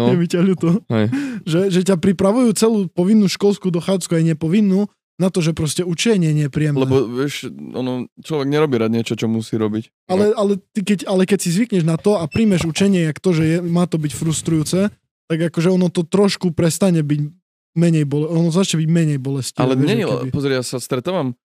[0.00, 0.08] No.
[0.10, 0.80] Je mi ťa ľúto.
[0.88, 1.12] Hej.
[1.44, 6.34] Že, že ťa pripravujú celú povinnú školskú dochádzku aj nepovinnú na to, že proste učenie
[6.34, 6.82] je nepríjemné.
[6.82, 10.10] Lebo vieš, ono, človek nerobí rád niečo, čo musí robiť.
[10.10, 13.30] Ale, ale, ty keď, ale keď si zvykneš na to a príjmeš učenie, jak to,
[13.30, 14.90] že je, má to byť frustrujúce,
[15.30, 17.20] tak akože ono to trošku prestane byť
[17.78, 19.62] menej bole, ono začne byť menej bolestivé.
[19.62, 20.30] Ale nie, keby.
[20.34, 21.38] pozri, ja sa stretávam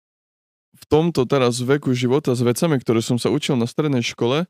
[0.77, 4.45] v tomto teraz veku života s vecami, ktoré som sa učil na strednej škole,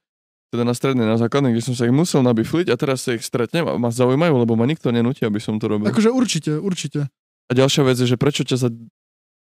[0.49, 3.23] teda na strednej, na základnej, kde som sa ich musel nabifliť a teraz sa ich
[3.23, 5.87] stretnem a ma zaujímajú, lebo ma nikto nenúti, aby som to robil.
[5.87, 7.07] Akože určite, určite.
[7.49, 8.69] A ďalšia vec je, že prečo ťa za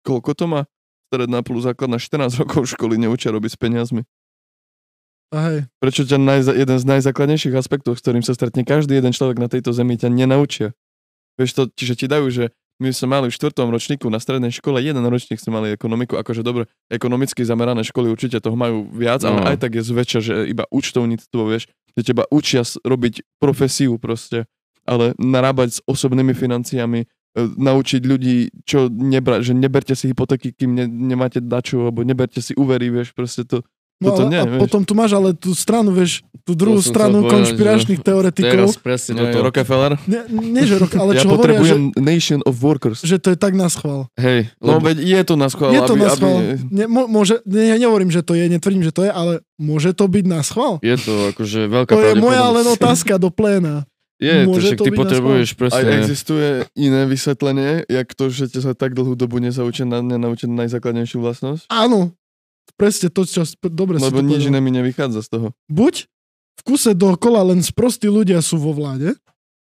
[0.03, 0.61] koľko to má?
[1.11, 4.03] Stredná plus základná 14 rokov školy neučia robiť s peniazmi.
[5.31, 9.15] A hej, Prečo ťa najza, jeden z najzákladnejších aspektov, s ktorým sa stretne každý jeden
[9.15, 10.75] človek na tejto zemi, ťa nenaučia.
[11.39, 12.45] Vieš to, čiže ti dajú, že
[12.83, 16.43] my sme mali v štvrtom ročníku na strednej škole, jeden ročník sme mali ekonomiku, akože
[16.43, 19.47] dobre, ekonomicky zamerané školy určite toho majú viac, ale No.
[19.53, 24.49] aj tak je zväčša, že iba účtovníctvo, vieš, že teba učia robiť profesiu proste,
[24.89, 27.07] ale narábať s osobnými financiami,
[27.37, 32.53] naučiť ľudí, čo nebra, že neberte si hypotéky, kým ne, nemáte dačo, alebo neberte si
[32.59, 33.63] úvery, vieš, proste to,
[34.01, 34.61] No Toto ale, nie, a vieš.
[34.65, 38.73] potom tu máš ale tú stranu, vieš, tú druhú To stranu povedať, konšpiračných že teoretikov.
[38.73, 39.45] Teraz presne nie, toto.
[39.45, 39.93] Rockefeller.
[40.09, 43.05] Nie, nie, že rok, ale ja čo hovoria, že, nation of workers.
[43.05, 44.09] že to je tak na schvál.
[44.17, 46.39] Hej, No veď je to na schvál, Je to aby, na aby, schvál.
[46.73, 49.93] Ne, mo, môže, ne, ja nehovorím, že to je, netvrdím, že to je, ale môže
[49.93, 50.81] to byť na schvál.
[50.81, 53.85] je to akože veľká To je moja len otázka do pléna.
[54.21, 55.93] Je, to Môže však to ty potrebuješ aj presne...
[56.05, 60.69] existuje iné vysvetlenie, jak to, že ťa sa tak dlhú dobu nezaučia na, nenaučia na
[60.69, 61.65] najzákladnejšiu vlastnosť.
[61.73, 62.13] Áno,
[62.77, 65.47] presne to, čo dobre si Lebo to nič iné mi nevychádza z toho.
[65.73, 66.05] Buď
[66.61, 69.17] v kuse dokola len sprostí ľudia sú vo vláde,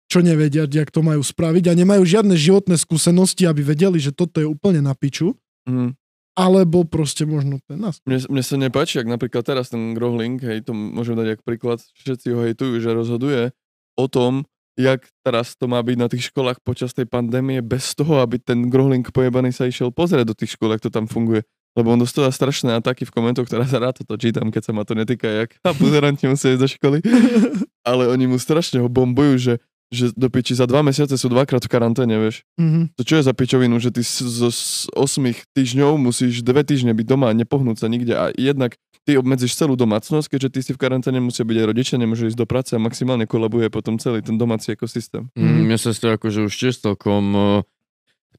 [0.06, 4.38] čo nevedia, jak to majú spraviť a nemajú žiadne životné skúsenosti, aby vedeli, že toto
[4.38, 5.34] je úplne na piču,
[5.66, 5.98] Mhm.
[6.38, 7.98] alebo proste možno ten nás.
[8.06, 11.82] Mne, mne sa nepáči, ak napríklad teraz ten Grohling, hej, to môžem dať jak príklad,
[12.06, 13.50] všetci ho hejtujú, že rozhoduje
[13.96, 18.20] o tom, jak teraz to má byť na tých školách počas tej pandémie, bez toho,
[18.20, 21.48] aby ten Grohling pojebaný sa išiel pozrieť do tých škôl, jak to tam funguje.
[21.76, 24.96] Lebo on dostáva strašné ataky v komentoch, sa rád toto čítam, keď sa ma to
[24.96, 26.98] netýka, jak a pozeranti musia ísť do školy.
[27.90, 29.54] Ale oni mu strašne ho bombujú, že,
[29.94, 32.42] že do piči za dva mesiace sú dvakrát v karanténe, vieš.
[32.58, 32.98] Mhm.
[32.98, 34.50] To čo je za pičovinu, že ty z- z
[34.94, 38.76] 8 týždňov musíš dve týždne byť doma a nepohnúť sa nikde a jednak
[39.06, 42.40] ty obmedzíš celú domácnosť, keďže ty si v karanténe, musia byť aj rodičia, nemôžu ísť
[42.42, 45.30] do práce a maximálne kolabuje potom celý ten domáci ekosystém.
[45.38, 47.46] Mm, mne sestra akože už tiež celkom uh,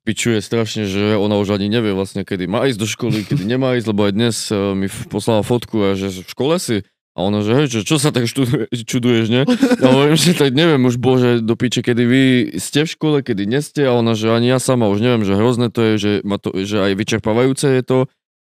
[0.03, 3.78] pičuje strašne, že ona už ani nevie vlastne, kedy má ísť do školy, kedy nemá
[3.78, 6.82] ísť, lebo aj dnes uh, mi poslala fotku a že v škole si
[7.17, 9.43] a ona, že hej, čo, čo sa tak študuje, čuduješ, ne?
[9.81, 12.23] Ja hovorím, že tak neviem už, bože, do piče, kedy vy
[12.61, 15.33] ste v škole, kedy nie ste a ona, že ani ja sama už neviem, že
[15.33, 17.99] hrozné to je, že, ma to, že aj vyčerpávajúce je to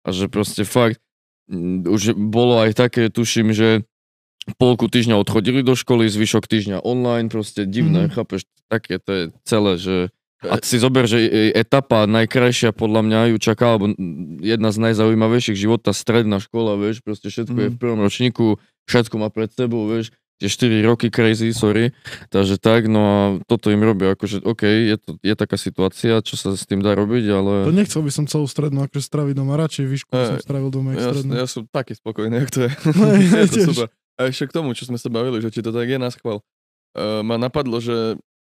[0.08, 1.04] a že proste fakt,
[1.52, 3.84] mm, už bolo aj také, tuším, že
[4.56, 8.16] polku týždňa odchodili do školy, zvyšok týždňa online, proste divné, mm.
[8.16, 9.96] chápeš, také to je celé, že
[10.42, 13.94] a si zober, že e- etapa najkrajšia podľa mňa ju čaká, alebo
[14.42, 17.64] jedna z najzaujímavejších života, stredná škola, vieš, proste všetko mm.
[17.64, 18.46] je v prvom ročníku,
[18.90, 20.10] všetko má pred sebou, vieš,
[20.42, 21.94] tie 4 roky crazy, sorry,
[22.34, 26.34] takže tak, no a toto im robia, akože OK, je, to, je taká situácia, čo
[26.34, 27.54] sa s tým dá robiť, ale...
[27.70, 30.98] To nechcel by som celú strednú akože straviť doma, radšej výšku by som stravil doma,
[30.98, 31.32] Ja, strednú.
[31.38, 32.72] ja som taký spokojný, jak to je.
[32.74, 33.88] Hej, je to super.
[34.18, 36.42] A ešte k tomu, čo sme sa bavili, že či to tak je na schvál.
[36.92, 38.18] Uh, ma napadlo, že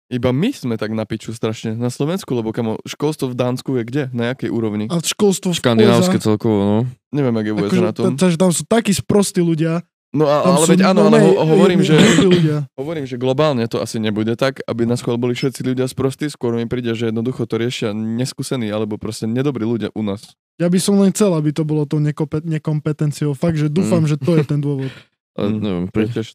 [0.08, 3.82] iba my sme tak na piču strašne na Slovensku, lebo kamo, školstvo v Dánsku je
[3.82, 4.02] kde?
[4.10, 4.86] Na jakej úrovni?
[4.86, 6.78] A školstvo v Škandinávske USA, celkovo, no.
[7.10, 8.04] Neviem, ak je USA akože, na tom.
[8.08, 9.84] ta- takže tam sú takí sprostí ľudia.
[10.12, 11.96] No a, ale veď áno, ale ho, hovorím, že,
[12.80, 16.52] hovorím, že globálne to asi nebude tak, aby na schvál boli všetci ľudia sprostí, skôr
[16.52, 20.36] mi príde, že jednoducho to riešia neskúsení alebo proste nedobrí ľudia u nás.
[20.60, 23.32] Ja by som len chcel, aby to bolo tou nekope- nekompetenciou.
[23.32, 24.10] Fakt, že dúfam, Mm.
[24.12, 24.92] že to je ten dôvod.
[25.32, 25.64] Mm.
[25.64, 25.84] neviem,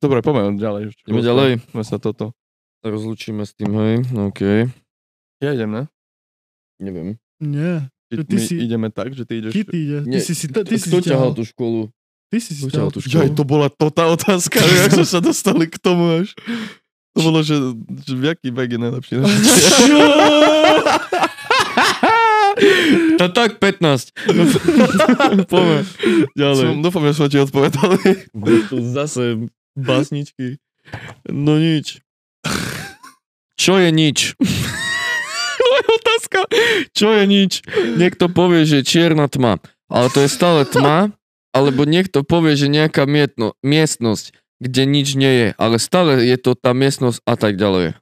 [0.01, 0.89] dobre, poďme ďalej.
[1.05, 1.49] Ideme ďalej.
[1.85, 2.33] Sa toto.
[2.81, 4.41] Rozlučíme s tým, hej, no OK,
[5.37, 5.83] Ja idem, ne?
[6.77, 7.17] neviem.
[7.37, 9.51] Nie, Ty, Ty my si- ideme tak, že ty ideš...
[9.51, 9.99] ty, ty ide.
[9.99, 11.91] Ty Nie, si si, ty si Kto si ťahal tú školu?
[12.27, 13.29] Ty si si Kto ťahal tú školu.
[13.29, 16.31] to bola to tá otázka, že jak sme sa dostali k tomu až.
[17.11, 17.57] To bolo, že,
[18.03, 19.13] že v jaký vek je najlepší.
[23.17, 24.13] To tak 15.
[25.49, 25.79] Poďme.
[26.33, 26.63] Ďalej.
[26.63, 27.99] Som, dúfam, že sme ti odpovedali.
[28.69, 29.23] Tu zase
[29.73, 30.57] básničky.
[31.27, 31.99] No nič.
[33.57, 34.37] Čo je nič?
[35.67, 36.39] Moja otázka.
[36.93, 37.65] Čo je nič?
[37.97, 39.57] Niekto povie, že čierna tma.
[39.89, 41.11] Ale to je stále tma.
[41.51, 45.49] Alebo niekto povie, že nejaká mietno, miestnosť, kde nič nie je.
[45.57, 47.97] Ale stále je to tá miestnosť a tak ďalej.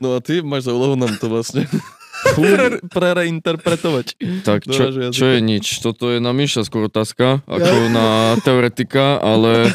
[0.00, 1.68] No a ty máš za úlohu nám to vlastne
[2.36, 4.06] pre, prereinterpretovať.
[4.46, 5.80] Tak čo, čo je nič?
[5.80, 9.72] Toto je na Miša skôr otázka, ako na teoretika, ale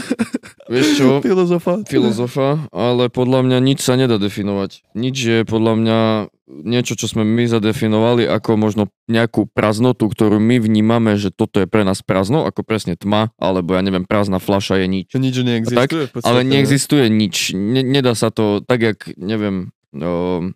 [0.72, 1.10] vieš čo?
[1.20, 1.82] Filozofa.
[1.86, 4.86] Filozofa, ale podľa mňa nič sa nedá definovať.
[4.96, 6.00] Nič je podľa mňa
[6.46, 11.66] niečo, čo sme my zadefinovali ako možno nejakú prázdnotu, ktorú my vnímame, že toto je
[11.66, 15.08] pre nás prázdno, ako presne tma, alebo ja neviem, prázdna flaša je nič.
[15.18, 16.14] Nič neexistuje.
[16.14, 16.58] podstate, Ale ne?
[16.58, 17.58] neexistuje nič.
[17.58, 20.54] Ne, nedá sa to tak, jak, neviem, o,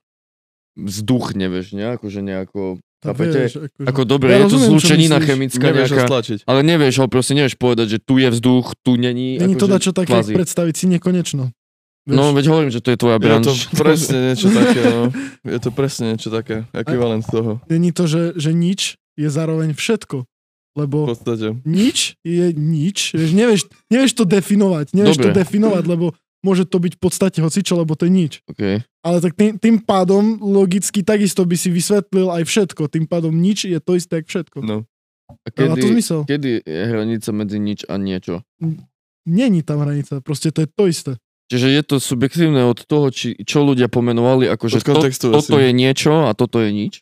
[0.81, 1.93] vzduch, nevieš, ne?
[1.93, 2.79] Akože nejako...
[2.99, 3.37] Chápete?
[3.39, 6.39] vieš, akože- Ako dobre, Ja je to rozumiem, čo zlúčenina chemická Nevieš ho nejaká, stlačiť.
[6.43, 9.35] ale nevieš, ale proste nevieš povedať, že tu je vzduch, tu není.
[9.35, 10.33] Není to akože dačo také, kvázi.
[10.35, 11.43] predstaviť si nekonečno.
[12.01, 12.15] Vieš?
[12.15, 13.59] No, veď hovorím, že to je tvoja Je to branž.
[13.71, 15.03] presne niečo také, no.
[15.45, 17.63] Je to presne niečo také, ekvivalent toho.
[17.65, 18.79] Není to, že, že nič
[19.15, 20.27] je zároveň všetko.
[20.69, 21.59] V Lebo podstate.
[21.63, 23.11] nič je nič.
[23.11, 24.91] Vieš, nevieš, nevieš to definovať.
[24.91, 25.39] Nevieš to Dobre.
[25.39, 26.05] definovať, lebo
[26.45, 28.33] môže to byť v podstate hocičo, lebo to je nič.
[28.47, 28.83] Okay.
[29.03, 32.87] Ale tak tým, tým pádom logicky takisto by si vysvetlil aj všetko.
[32.91, 34.57] Tým pádom nič je to isté, ako všetko.
[34.63, 34.77] No.
[35.29, 36.19] A Dáva to kedy, zmysel.
[36.25, 38.41] kedy je hranica medzi nič a niečo?
[39.29, 41.11] Není tam hranica, proste to je to isté.
[41.49, 45.65] Čiže je to subjektívne od toho, či, čo ľudia pomenovali, ako že to, toto asi.
[45.65, 47.01] je niečo a toto je nič?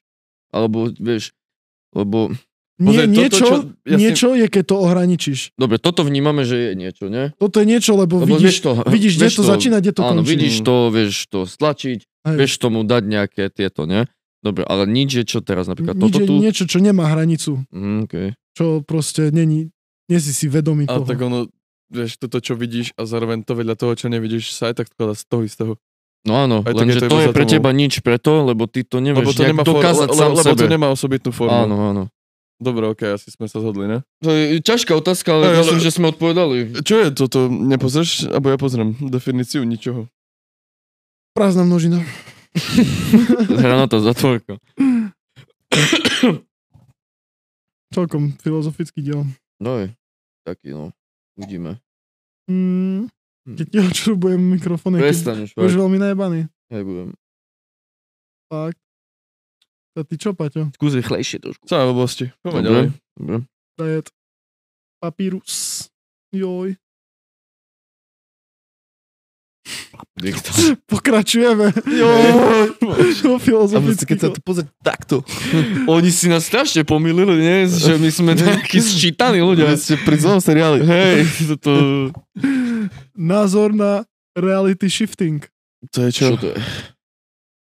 [0.55, 1.35] Alebo, vieš,
[1.91, 2.31] lebo,
[2.77, 5.39] Nie, Pozri, toto, niečo, čo- ja s tým- niečo je, keď to ohraničíš.
[5.55, 7.33] dobre, toto vnímame, že je niečo, ne?
[7.35, 10.29] Toto je niečo, lebo, Lebo vidíš, to, vidíš, kde to začína, kde to áno, končí.
[10.29, 12.35] vidíš to, vieš to stlačiť, Hej.
[12.37, 14.05] vieš tomu dať nejaké tieto, ne?
[14.39, 15.97] Dobre, ale nič je čo teraz napríklad?
[15.97, 16.33] Nič Toto je tu?
[16.37, 17.65] niečo, čo nemá hranicu.
[17.67, 18.37] Mm, okay.
[18.53, 19.73] Čo proste není,
[20.05, 21.05] nie si si vedomý A toho.
[21.07, 21.49] tak ono,
[21.89, 25.17] vieš, toto, čo vidíš a zároveň to vedľa toho, čo nevidíš, sa aj tak skladá
[25.17, 25.73] z toho istého.
[26.23, 28.83] No áno, Aj lenže je to to iba je pre teba nič preto, lebo ty
[28.83, 30.59] to Lebo nevieš to nejak nemá, for, dokázať le, sám lebo sebe.
[30.59, 31.55] to nemá osobitnú formu.
[31.65, 32.03] Áno, áno.
[32.57, 34.01] Dobre, ok, asi sme sa zhodli, ne?
[34.25, 36.81] To je ťažká otázka, ale Aj, ale- myslím, že sme odpovedali.
[36.81, 37.45] Čo je toto?
[37.53, 38.25] Nepozrieš?
[38.33, 40.09] Abo ja pozriem definíciu ničoho.
[41.37, 42.01] Prázdna množina.
[43.61, 44.57] Hranatá zatvorka.
[47.95, 49.21] Celkom filozofický diel.
[49.61, 49.93] No je,
[50.41, 50.89] taký no.
[51.37, 51.77] Uvidíme.
[52.49, 53.05] Mm,
[53.45, 55.13] keď ti odšrubujem mikrofón, je
[55.53, 56.49] už, veľmi najebaný.
[56.73, 57.13] Hej, budem.
[58.49, 58.81] Fakt.
[59.97, 60.69] A ty čo, Paťo?
[60.77, 61.65] Skús rýchlejšie trošku.
[61.65, 62.29] V oblasti?
[62.45, 62.85] Poďme ďalej.
[63.17, 63.37] dobre.
[63.73, 64.07] Dajet.
[65.01, 65.89] Papírus.
[66.29, 66.77] Joj.
[70.91, 71.73] Pokračujeme.
[71.73, 74.05] A filozoficky.
[74.05, 75.15] keď sa to pozrieť takto.
[75.97, 77.57] Oni si nás strašne pomýlili, nie?
[77.65, 79.73] Že my sme takí sčítaní ľudia.
[79.73, 80.85] Vy ste pri zlom seriáli.
[80.85, 81.25] Hej,
[81.57, 81.73] to...
[83.17, 84.05] Názor na
[84.37, 85.41] reality shifting.
[85.93, 86.25] To je čo?
[86.33, 86.57] Čo to je?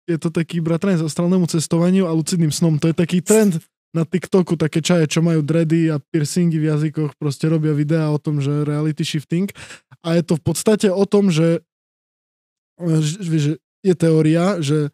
[0.06, 2.78] Je to taký bratrane astrálnemu cestovaniu a lucidným snom.
[2.78, 3.58] To je taký trend
[3.95, 8.20] na TikToku, také čaje, čo majú dready a piercingy v jazykoch, proste robia videá o
[8.20, 9.47] tom, že reality shifting.
[10.03, 11.64] A je to v podstate o tom, že,
[13.08, 14.91] že, je teória, že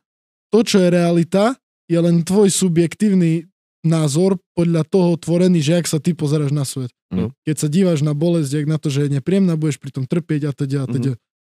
[0.54, 1.58] to, čo je realita,
[1.90, 3.50] je len tvoj subjektívny
[3.82, 6.94] názor podľa toho tvorený, že ak sa ty pozeráš na svet.
[7.10, 7.34] Mm.
[7.44, 10.42] Keď sa díváš na bolesť, jak na to, že je nepríjemná, budeš pri tom trpieť
[10.48, 11.12] a teda a teda.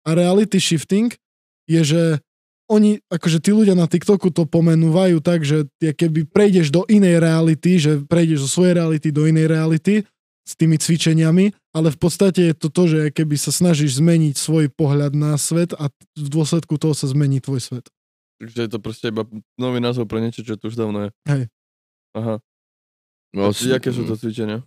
[0.07, 1.11] A reality shifting
[1.67, 2.03] je, že
[2.73, 7.77] oni, akože tí ľudia na TikToku to pomenúvajú tak, že keby prejdeš do inej reality,
[7.77, 10.09] že prejdeš zo svojej reality do inej reality
[10.43, 14.73] s tými cvičeniami, ale v podstate je to to, že keby sa snažíš zmeniť svoj
[14.73, 17.87] pohľad na svet a v dôsledku toho sa zmení tvoj svet.
[18.41, 19.23] Takže je to proste iba
[19.55, 21.11] nový názov pre niečo, čo tu už dávno je.
[21.31, 21.43] Hej.
[22.19, 22.43] Aha.
[23.33, 24.67] No, A jaké sú to cvičenia?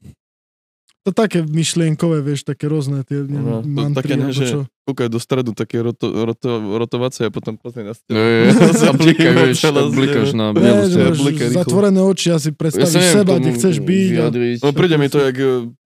[1.05, 4.59] To také myšlienkové, vieš, také rôzne tie to mantry, také ne, alebo že čo.
[4.89, 6.49] kúkaj do stredu, také roto, roto,
[6.81, 8.17] rotovacie a potom pozrie na Je, stenu.
[8.17, 9.61] je, a blikaš, vieš,
[9.93, 11.53] blikáš na bielu stenu.
[11.53, 14.09] zatvorené oči a si predstavíš neviem seba, kde chceš byť.
[14.17, 14.57] Vyjadriť.
[14.65, 15.37] No príde mi to, jak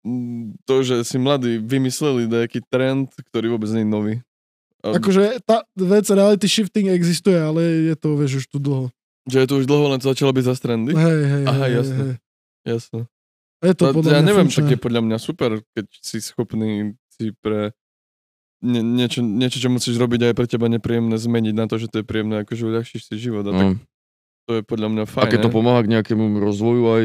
[0.02, 4.14] mm, to, že si mladí vymysleli nejaký trend, ktorý vôbec nie je nový.
[4.82, 8.90] A, Akože tá vec reality shifting existuje, ale je to, vieš, už tu dlho.
[9.30, 10.90] že je to už dlho, len to začalo byť za trendy.
[10.92, 11.96] Hej, hej, Aha, hej, jasné.
[12.02, 12.14] hej.
[12.66, 13.00] Jasné.
[13.64, 14.60] Je to To, podľa ja mňa neviem, funkčné.
[14.60, 16.70] tak je podľa mňa super, keď si schopný
[17.10, 17.72] si pre
[18.60, 21.88] nie, niečo, niečo, čo musíš robiť a je pre teba nepríjemné zmeniť na to, že
[21.88, 23.44] to je príjemné, akože uľahčíš si život.
[23.44, 23.76] A tak No.
[24.44, 25.28] to je podľa mňa A fajn.
[25.28, 27.04] keď to pomáha k nejakému rozvoju aj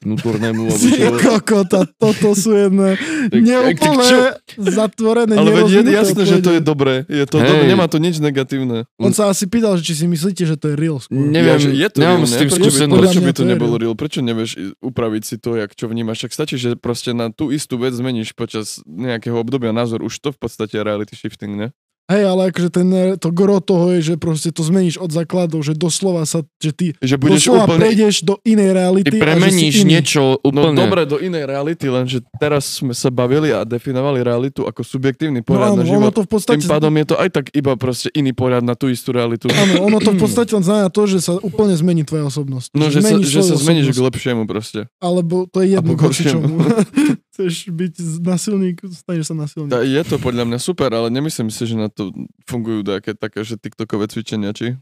[0.00, 1.18] vnútornému, čo?
[1.18, 2.94] kokota, toto sú jedné
[3.48, 4.18] neúplné, čo?
[4.58, 7.02] zatvorené, Ale veď je jasné, že to je dobré.
[7.06, 7.48] Je to Hej.
[7.48, 8.86] dobré, nemá to nič negatívne.
[8.96, 11.18] On sa asi pýtal, že či si myslíte, že to je real skôr.
[11.18, 13.74] Neviem, Ja, že je to nemám real, s tým prečo by, prečo by to nebolo
[13.76, 13.94] real.
[13.98, 16.22] Prečo nevieš upraviť si to, jak čo vnímaš?
[16.22, 20.02] Však stačí, že proste na tú istú vec zmeníš počas nejakého obdobia názor.
[20.02, 21.68] Už to v podstate reality shifting, ne?
[22.08, 22.88] Hej, ale akože ten,
[23.20, 26.86] to gro toho je, že proste to zmeníš od základov, že doslova sa, že ty
[26.96, 27.80] Že budeš doslova úplne...
[27.84, 29.12] prejdeš do inej reality.
[29.12, 30.80] Ty že premeníš niečo No úplne...
[30.80, 35.52] dobre, do inej reality, lenže teraz sme sa bavili a definovali realitu ako subjektívny No
[35.52, 36.12] pohľad áno, na ono život.
[36.16, 36.56] to v podstate...
[36.64, 39.52] Tým pádom je to aj tak iba proste iný pohľad na tú istú realitu.
[39.52, 42.72] Áno, ono to v podstate len znamená to, že sa úplne zmení tvoja osobnosť.
[42.72, 44.88] No, že sa, Zmeníš že sa zmeníš k lepšiemu proste.
[44.96, 46.56] Alebo to je jedno, voči horšiemu.
[47.38, 49.70] Chceš byť nasilník, staneš sa nasilník.
[49.70, 52.10] Tá, je to podľa mňa super, ale nemyslím si, že na to
[52.50, 54.74] fungujú také, také že TikTokové cvičenia, či?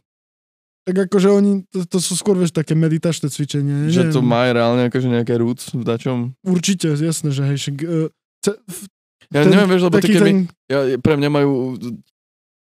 [0.89, 3.93] Tak akože oni, to, to sú skôr, vieš, také meditačné cvičenie.
[3.93, 6.33] Že to má reálne akože nejaké roots v dačom.
[6.41, 8.09] Určite, jasné, že hej, však, uh,
[8.41, 8.89] ce, f-
[9.29, 11.77] Ja ten- neviem, vieš, lebo ty ten, ja, pre mňa majú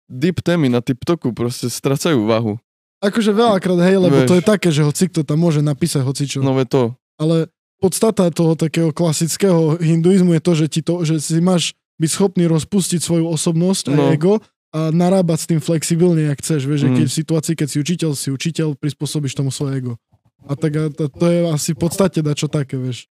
[0.06, 2.62] deep témy na TikToku, proste stracajú váhu.
[3.00, 4.28] akože veľakrát, hej, lebo Vieš.
[4.28, 6.44] to je také, že hoci kto tam môže napísať hocičo.
[6.44, 6.94] No ve to.
[7.16, 7.48] Ale
[7.80, 12.46] podstata toho takého klasického hinduizmu je to, že, ti to, že si máš byť schopný
[12.46, 14.04] rozpustiť svoju osobnosť a No.
[14.10, 14.34] ego
[14.70, 16.62] a narábať s tým flexibilne, jak chceš.
[16.64, 16.96] Vieš, že Mm.
[16.96, 19.94] keď v situácii, keď si učiteľ, si učiteľ, prispôsobíš tomu svoje ego.
[20.42, 23.10] A tak a to, to je asi v podstate dačo také, vieš.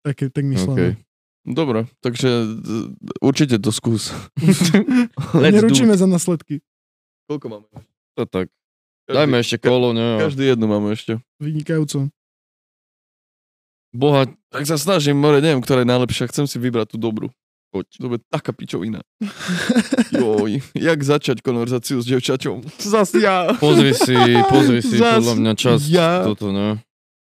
[0.00, 0.74] Také, tak myslím.
[0.74, 0.92] Okay.
[1.46, 4.12] Dobre, takže z- určite to skús.
[5.34, 6.60] Neručíme za následky.
[7.24, 7.66] Koľko máme?
[8.14, 8.48] To tak.
[9.04, 10.16] Každý, Dajme ešte kolo, ne?
[10.18, 11.20] Každý jednu máme ešte.
[11.36, 12.08] Vynikajúco.
[13.94, 16.26] Boha, Tak sa snažím, more, neviem, ktorá je najlepšia.
[16.28, 17.30] Chcem si vybrať tú dobrú.
[17.70, 17.86] poď.
[17.98, 19.02] To bude taká pičovina.
[20.14, 22.62] Joj, jak začať konverzáciu s devčaťom?
[22.78, 23.50] Zas ja.
[23.58, 24.14] Pozri si,
[24.46, 26.22] pozri si Zas podľa mňa čas ja.
[26.22, 26.78] toto, ne?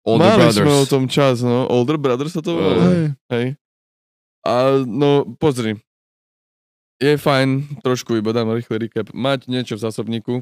[0.09, 0.65] Older Mali Brothers.
[0.65, 1.69] sme o tom čas, no.
[1.69, 2.81] Older Brothers sa to volalo.
[2.81, 2.89] Eh.
[2.89, 3.05] Hej.
[3.29, 3.47] Hej.
[4.49, 4.53] A
[4.89, 5.77] no, pozri.
[6.97, 10.35] Je fajn, trošku iba dám rýchly recap, mať niečo v zásobníku,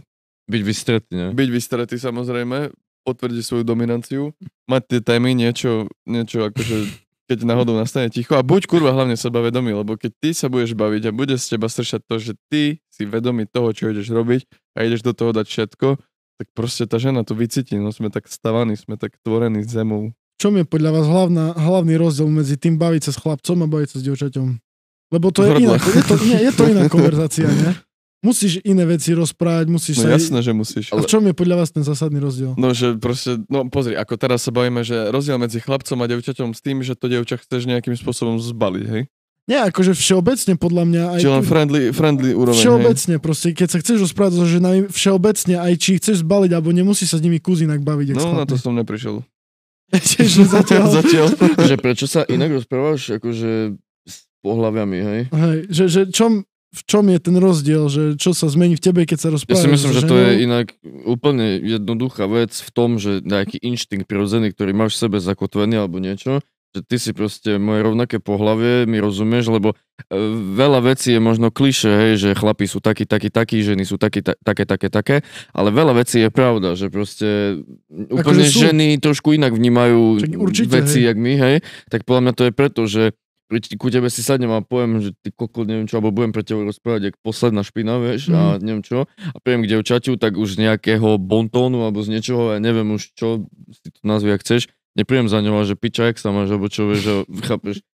[0.47, 1.29] Byť vystretý, ne?
[1.35, 2.70] byť vystretý samozrejme,
[3.07, 4.34] potvrdiť svoju dominanciu,
[4.66, 9.78] mať tie témy, niečo, niečo akože, keď náhodou nastane ticho a buď kurva hlavne sebavedomý,
[9.78, 13.02] lebo keď ty sa budeš baviť a bude z teba stršať to, že ty si
[13.07, 14.42] vedomý toho, čo ideš robiť
[14.74, 16.02] a ideš do toho dať všetko,
[16.36, 20.12] tak proste tá žena to vycíti, no sme tak stavaní, sme tak tvorení zemou.
[20.36, 23.88] čom je podľa vás hlavná, hlavný rozdiel medzi tým baviť sa s chlapcom a baviť
[23.88, 24.48] sa s dievčaťom?
[25.14, 27.78] Lebo to je iná, je to, nie, je to iná konverzácia, ne?
[28.20, 30.16] Musíš iné veci rozprávať, musíš No sa...
[30.16, 30.86] jasné, že musíš.
[30.90, 32.56] A v čom je podľa vás ten zásadný rozdiel?
[32.56, 36.50] No, že proste, no pozri, ako teraz sa bavíme, že rozdiel medzi chlapcom a devčaťom
[36.50, 39.02] s tým, že to devča chceš nejakým spôsobom zbaliť, hej?
[39.46, 41.20] Nie, akože všeobecne podľa mňa aj...
[41.22, 42.66] Či len friendly, friendly úroveň, hej?
[42.66, 47.14] Všeobecne, proste, keď sa chceš rozprávať so ženami, všeobecne, aj či chceš zbaliť, alebo nemusíš
[47.14, 49.22] sa s nimi kuzinak baviť, No, na to som neprišiel.
[49.94, 51.26] Čiže zatiaľ, Zatiaľ.
[51.62, 55.20] že prečo sa inak rozprávaš, akože s pohľaviami, hej?
[55.30, 56.42] hej, že, že čom,
[56.77, 59.64] v čom je ten rozdiel, že čo sa zmení v tebe, keď sa Ja rozprávaš
[59.64, 60.66] si myslím, že to je inak
[61.09, 65.97] úplne jednoduchá vec v tom, že nejaký inštinkt prirodzený, ktorý máš v sebe zakotvený alebo
[65.97, 66.45] niečo,
[66.77, 69.77] že ty si proste moje rovnaké pohlavie, mi rozumieš, lebo e,
[70.53, 74.20] veľa vecí je možno kliše, hej, že chlapi sú takí, takí, takí, ženy sú takí,
[74.20, 75.16] ta, také, také, také,
[75.57, 78.68] ale veľa vecí je pravda, že proste úplne sú.
[78.68, 81.09] ženy trošku inak vnímajú Čak určite, veci, hej.
[81.09, 81.57] jak my, hej,
[81.89, 83.16] tak podľa mňa to je preto, že
[83.78, 86.66] ku tebe si sadnem a poviem, že ty koko, neviem čo, alebo budem pre teba
[86.66, 88.34] rozprávať, jak posledná špina, vieš, Mhm.
[88.34, 92.55] a neviem čo, a príjem k devčaťu, tak už z nejakého bontónu alebo z niečoho,
[92.55, 94.66] ja neviem už čo si to nazvi, ak chceš,
[94.99, 97.14] nepríjem za ňou, že piča, jak sa máš, alebo čo, vieš, že
[97.49, 97.86] chápeš,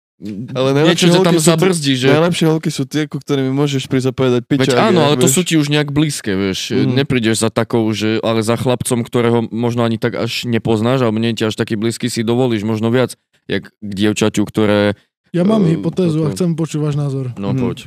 [0.54, 2.14] Ale niečo ťa tam zabrzdí, že...
[2.14, 4.70] Najlepšie holky sú tie, ku ktorým môžeš prísť a povedať piča.
[4.70, 6.70] Veď áno, ale to sú ti už nejak blízke, vieš.
[6.78, 6.93] Mhm.
[6.93, 11.34] Neprídeš za takou, že, ale za chlapcom, ktorého možno ani tak až nepoznáš, alebo nie
[11.34, 13.18] ti až taký blízky, si dovolíš možno viac,
[13.49, 14.93] jak k dievčaťu, ktoré...
[15.32, 16.36] Ja mám Eh, hypotézu a toto.
[16.36, 17.32] chcem počuť váš názor.
[17.36, 17.60] No Mhm.
[17.62, 17.78] poď.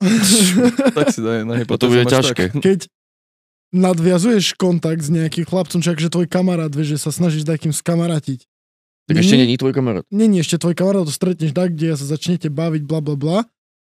[0.94, 1.90] tak si daj na To hypotézu.
[1.90, 2.44] bude máš ťažké.
[2.48, 2.60] tak.
[2.60, 2.80] Keď
[3.70, 7.70] nadviazuješ kontakt s nejakým chlapcom, čiže že tvoj kamarát, vieš, že sa snažíš s takým
[7.70, 8.46] skamarátiť.
[9.04, 10.04] Tak ešte není tvoj kamarát.
[10.06, 13.38] Není ešte tvoj kamarát, to stretneš tak, kde sa začnete baviť, bla bla bla.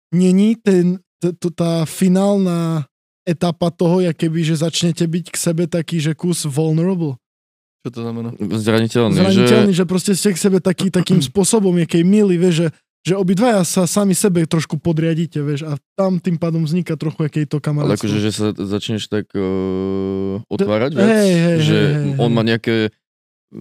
[0.09, 0.85] Není ten,
[1.19, 2.87] t- t- tá finálna
[3.23, 7.19] etapa toho, ja keby, že začnete byť k sebe taký, že kus vulnerable.
[7.87, 8.35] Čo to znamená?
[8.43, 9.79] Zraniteľný, Zraniteľný, že...
[9.79, 12.69] že proste ste k sebe taký, takým spôsobom, jakej milý, vieš, že,
[13.07, 17.47] že obidvaja sa sami sebe trošku podriadíte, vieš, a tam tým pádom vzniká trochu akej
[17.47, 18.11] to Ale kamarátstvo.
[18.11, 22.43] akože, že sa začneš tak uh, otvárať viac, Hej, hej, že hej, hej, on má
[22.43, 22.91] nejaké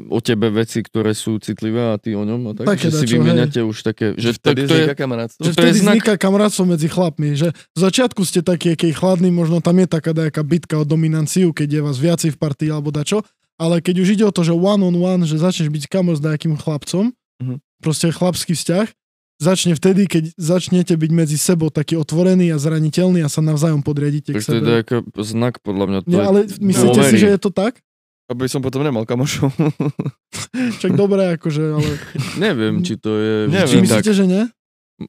[0.09, 3.05] o tebe veci, ktoré sú citlivé a ty o ňom a tak, Také že si
[3.05, 5.41] vymeniate už také, že to, Vtedy to je, kamarátstvo.
[5.45, 8.89] Že to je vtedy znak- vzniká kamarátstvo medzi chlapmi, že v začiatku ste taký, aký
[8.97, 12.73] chladný, možno tam je taká nejaká bitka o dominanciu, keď je vás viacej v partii
[12.73, 13.21] alebo dačo,
[13.55, 16.21] ale keď už ide o to, že one on one, že začneš byť kamor s
[16.21, 17.59] nejakým chlapcom, Mhm.
[17.77, 18.87] proste chlapský vzťah,
[19.37, 24.31] začne vtedy, keď začnete byť medzi sebou taký otvorený a zraniteľný a sa navzájom podriadíte
[24.31, 24.71] k tak to je sebe.
[24.81, 25.99] ako znak podľa mňa.
[25.99, 27.83] To Nie, ale myslíte si, že je to tak?
[28.25, 29.51] Aby som potom nemal kamošov.
[30.81, 31.89] Čak dobre, akože, ale
[32.41, 33.83] Neviem, či to je Neviem.
[33.83, 34.01] tak.
[34.01, 34.43] myslíte, že nie?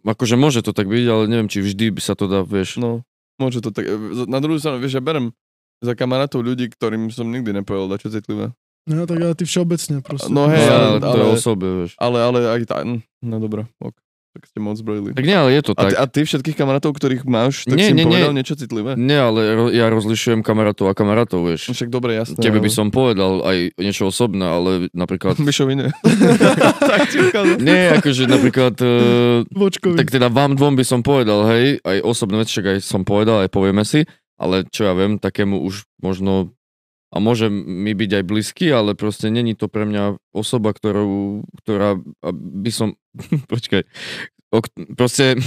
[0.02, 2.76] Akože môže to tak byť, ale neviem, či vždy by sa to dá, vieš.
[2.76, 3.86] No, môže to tak.
[4.26, 5.30] Na druhú stranu, vieš, ja berem
[5.78, 8.52] za kamarátov ľudí, ktorým som nikdy nepovedal dačo citlivé.
[8.84, 10.30] No tak ale ty všeobecne proste.
[10.30, 11.92] No hej, ale, ale- to je ale- o sobe, vieš.
[11.96, 12.86] Ale, ale aj tak,
[13.18, 13.98] no dobré, ok.
[14.30, 15.10] Tak ste moc zbrojili.
[15.10, 15.88] Tak nie, ale je to A tak.
[15.88, 18.20] ty, a ty všetkých kamarátov, ktorých máš, tak Nie, si im nie, nie.
[18.20, 18.92] povedal niečo citlivé?
[18.92, 21.72] Nie, ale ro- ja rozlišujem kamarátov a kamarátov, No vieš.
[21.72, 22.36] Však dobre, jasné.
[22.36, 25.40] Tebe by ale- som povedal aj niečo osobné, ale napríklad...
[25.40, 25.88] Myšovi nie.
[26.92, 27.18] tak ti.
[27.58, 28.76] Nie, akože napríklad...
[28.76, 29.96] Uh, Vočkovi.
[29.96, 33.40] tak teda vám dvom by som povedal, hej, aj osobné veci, však aj som povedal,
[33.40, 34.04] aj povieme si,
[34.36, 36.56] ale čo ja viem, takému už možno
[37.14, 41.96] a môže mi byť aj blízky, ale proste není to pre mňa osoba, ktorú, ktorá
[42.34, 42.98] by som,
[43.52, 43.86] počkaj,
[44.52, 44.66] ok,
[44.98, 45.38] proste,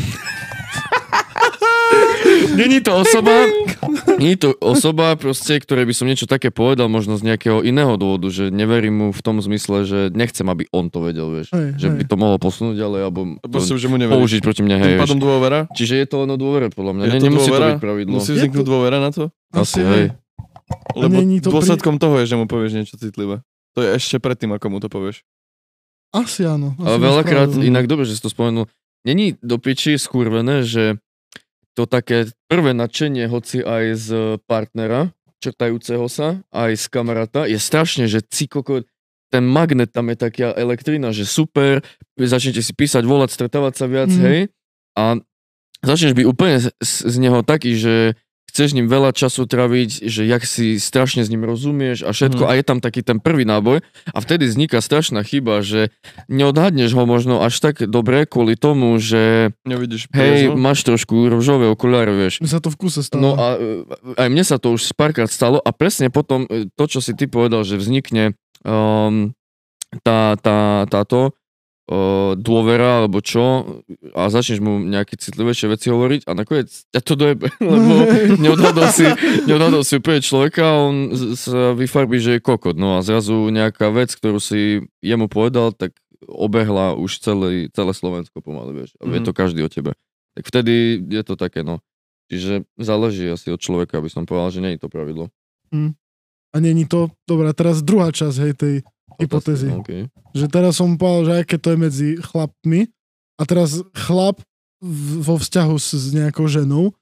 [2.55, 3.45] není to osoba,
[4.15, 8.27] není to osoba proste, ktorej by som niečo také povedal, možno z nejakého iného dôvodu,
[8.27, 11.87] že neverím mu v tom zmysle, že nechcem, aby on to vedel, vieš, Hej, že
[11.87, 11.95] hej.
[11.95, 15.65] by to mohol posunúť ďalej, alebo Proste, že mu použiť proti mne, hej, pádom dôvera?
[15.71, 17.03] Čiže je to len o dôvere, podľa mňa.
[17.03, 17.65] Je Ne, to nemusí dôvera?
[17.65, 18.13] to byť pravidlo.
[18.15, 19.23] Musí vzniknúť to- dôvera na to?
[19.51, 20.05] Asi, Asi, hej.
[20.93, 23.41] Lebo to pri- dôsledkom toho je, že mu povieš niečo citlivé.
[23.73, 25.25] To je ešte predtým, ako mu to povieš.
[26.09, 26.73] Asi áno.
[26.75, 28.65] Asi Ale veľakrát, inak dobre, že si to spomenul,
[29.01, 30.97] není do piči skurvené, že
[31.79, 34.07] to také prvé nadšenie, hoci aj z
[34.43, 38.83] partnera, čertajúceho sa, aj z kamaráta, je strašne, že cikoko,
[39.31, 41.79] ten magnet tam je taká elektrina, že super,
[42.19, 44.21] začnete si písať, volať, stretávať sa viac, Mhm.
[44.27, 44.39] hej,
[44.99, 45.15] a
[45.79, 48.19] začneš byť úplne z, z z neho taký, že
[48.49, 52.43] chceš s ním veľa času traviť, že jak si strašne s ním rozumieš a všetko
[52.43, 52.49] Mhm.
[52.49, 55.93] a je tam taký ten prvý náboj a vtedy vzniká strašná chyba, že
[56.27, 60.57] neodhadneš ho možno až tak dobre kvôli tomu, že Nevidíš hej, priezvo?
[60.57, 62.41] máš trošku ružové okuláre, vieš.
[62.41, 63.21] Mi sa to v kuse stalo.
[63.21, 63.85] No a e,
[64.17, 67.29] aj mne sa to už párkrát stalo a presne potom e, to, čo si ty
[67.29, 68.33] povedal, že vznikne
[68.65, 69.31] um,
[70.01, 71.38] tá, tá, táto uh,
[72.37, 73.81] dôvera alebo čo
[74.13, 77.93] a začneš mu nejaké citlivejšie veci hovoriť a nakoniec ťa to dojebe, lebo
[78.45, 79.09] neodhadol si,
[79.49, 80.95] neodhadol si úplne človeka a on
[81.33, 82.77] sa vyfarbí, že je kokot.
[82.77, 85.97] No a zrazu nejaká vec, ktorú si jemu povedal, tak
[86.29, 88.93] obehla už celé, celé Slovensko pomaly, vieš.
[89.01, 89.25] A vie Mhm.
[89.25, 89.97] to každý o tebe.
[90.37, 91.81] Tak vtedy je to také, no.
[92.29, 95.33] Čiže záleží asi od človeka, aby som povedal, že nie je to pravidlo.
[96.53, 97.09] A není to...
[97.25, 98.75] Dobrá, teraz druhá časť, hej, tej
[99.17, 99.73] hypotézy.
[99.81, 100.01] Okay.
[100.37, 102.91] Že teraz som povedal, že aké to je medzi chlapmi
[103.39, 104.43] a teraz chlap
[105.19, 106.95] vo vzťahu s, s nejakou ženou,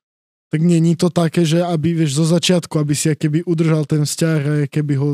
[0.48, 4.40] tak není to také, že aby, vieš, zo začiatku, aby si keby udržal ten vzťah
[4.40, 5.10] a keby ho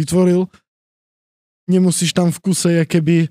[0.00, 0.48] vytvoril,
[1.68, 3.28] nemusíš tam v kuse keby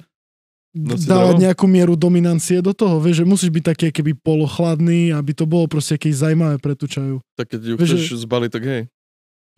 [0.69, 1.45] Nosiť dávať drevo?
[1.49, 5.65] nejakú mieru dominancie do toho, vieš, že musíš byť taký keby polochladný, aby to bolo
[5.65, 7.25] proste keď zaujímavé pre tú čaju.
[7.33, 8.81] Tak keď ju Vieš, chceš zbaliť, tak hej.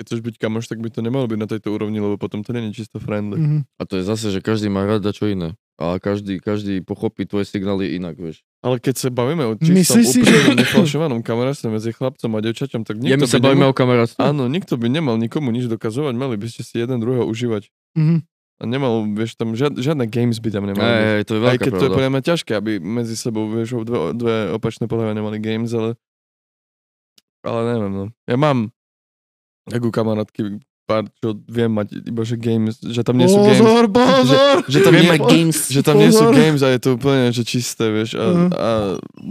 [0.02, 2.50] Keď chceš byť kamoš, tak by to nemalo byť na tejto úrovni, lebo potom to
[2.58, 3.38] nie je čisto friendly.
[3.38, 3.58] Mhm.
[3.78, 5.54] A to je zase, že každý má rada čo iné.
[5.78, 8.42] A každý, každý pochopí tvoje signály inak, vieš.
[8.66, 12.82] Ale keď sa bavíme o čistom, Myslíš si, že- nefalšovanom kamarátstve medzi chlapcom a devčaťom,
[12.82, 13.74] tak Ja my nikto sa by bavíme nemal...
[13.74, 14.20] o kamarátstve.
[14.26, 17.70] Áno, nikto by nemal nikomu nič dokazovať, mali by ste si jeden druhého užívať.
[17.94, 18.26] Mhm.
[18.58, 20.86] A nemal, vieš, tam žiad, žiadne games by tam nemali.
[20.86, 21.96] Hej, hej, to je Aj veľká keď to je pravda.
[21.98, 25.98] podľa mňa ťažké, aby medzi sebou, vieš, dve, dve opačné pohľavia nemali games, ale...
[27.42, 28.06] Ale neviem, no.
[28.26, 28.70] Ja mám
[29.72, 30.42] takú kamarátky,
[30.84, 33.64] pár, čo viem mať, iba že games, že tam nie sú games.
[33.64, 34.56] Pozor, pozor!
[34.68, 35.60] Že tam, nie, games.
[35.72, 38.20] že tam nie sú games a je to úplne že čisté, vieš.
[38.20, 38.48] A, Mhm.
[38.52, 38.70] a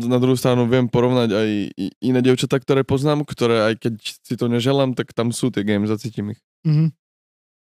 [0.08, 4.34] na druhú stranu viem porovnať aj i- iné devčatá, ktoré poznám, ktoré aj keď si
[4.34, 6.40] to neželám, tak tam sú tie games, zacítim ich.
[6.64, 6.96] Mhm.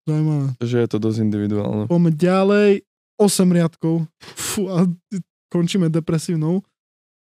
[0.01, 0.47] Zaujímavé.
[0.57, 1.85] Takže je to dosť individuálne.
[1.85, 2.69] Poďme ďalej.
[3.17, 4.09] 8 riadkov.
[4.33, 4.89] Fú, a
[5.49, 6.65] končíme depresívnou.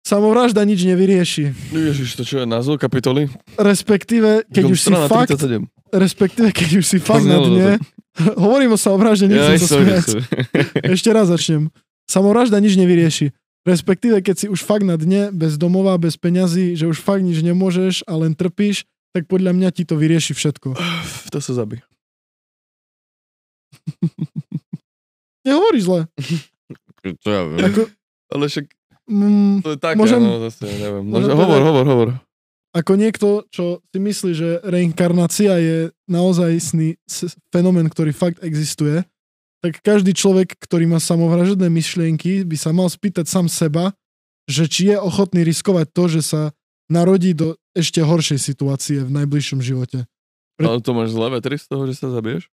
[0.09, 1.52] Samovražda nič nevyrieši.
[1.68, 3.28] Ježiš, to čo je názov kapitoly?
[3.61, 5.68] Respektíve, keď už si fakt, 37.
[5.92, 7.76] respektíve, keď už si fakt na dne,
[8.40, 10.24] hovorím o samovražde, nechcem Jaj, sa sorry, sorry.
[10.96, 11.68] Ešte raz začnem.
[12.09, 13.36] Samovražda nič nevyrieši.
[13.68, 17.44] Respektíve, keď si už fakt na dne, bez domova, bez peňazí, že už fakt nič
[17.44, 20.72] nemôžeš a len trpíš, tak podľa mňa ti to vyrieši všetko.
[21.36, 21.84] To sa zabí.
[25.44, 26.00] Nehovoríš zle.
[27.20, 27.61] Čo ja viem.
[27.61, 27.92] Ako,
[28.32, 28.77] Ale však
[29.09, 31.02] mm, to je také, Môžem- no zase neviem.
[31.02, 32.09] No, môžem že hovor, hovor, hovor.
[32.70, 36.50] ako niekto, čo si myslí, že reinkarnácia je naozaj
[37.02, 39.02] s- fenomén, ktorý fakt existuje,
[39.59, 43.90] tak každý človek, ktorý má samovražedné myšlienky, by sa mal spýtať sám seba,
[44.46, 46.42] že či je ochotný riskovať to, že sa
[46.86, 50.06] narodí do ešte horšej situácie v najbližšom živote.
[50.54, 52.48] Pre- Ale to máš zlé vetry z toho, že sa zabiješ?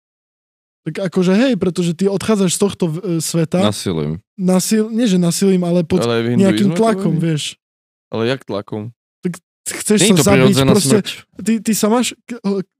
[0.83, 4.19] Tak akože hej, pretože ty odchádzaš z tohto e, sveta, Nasilím.
[4.35, 7.55] nasil, nie že nasilím, ale pod Ale nejakým to tlakom, vieš.
[8.11, 8.91] Ale jak tlakom?
[9.63, 10.99] Chceš Nie sa zabiť, proste,
[11.39, 12.11] ty, ty sa máš,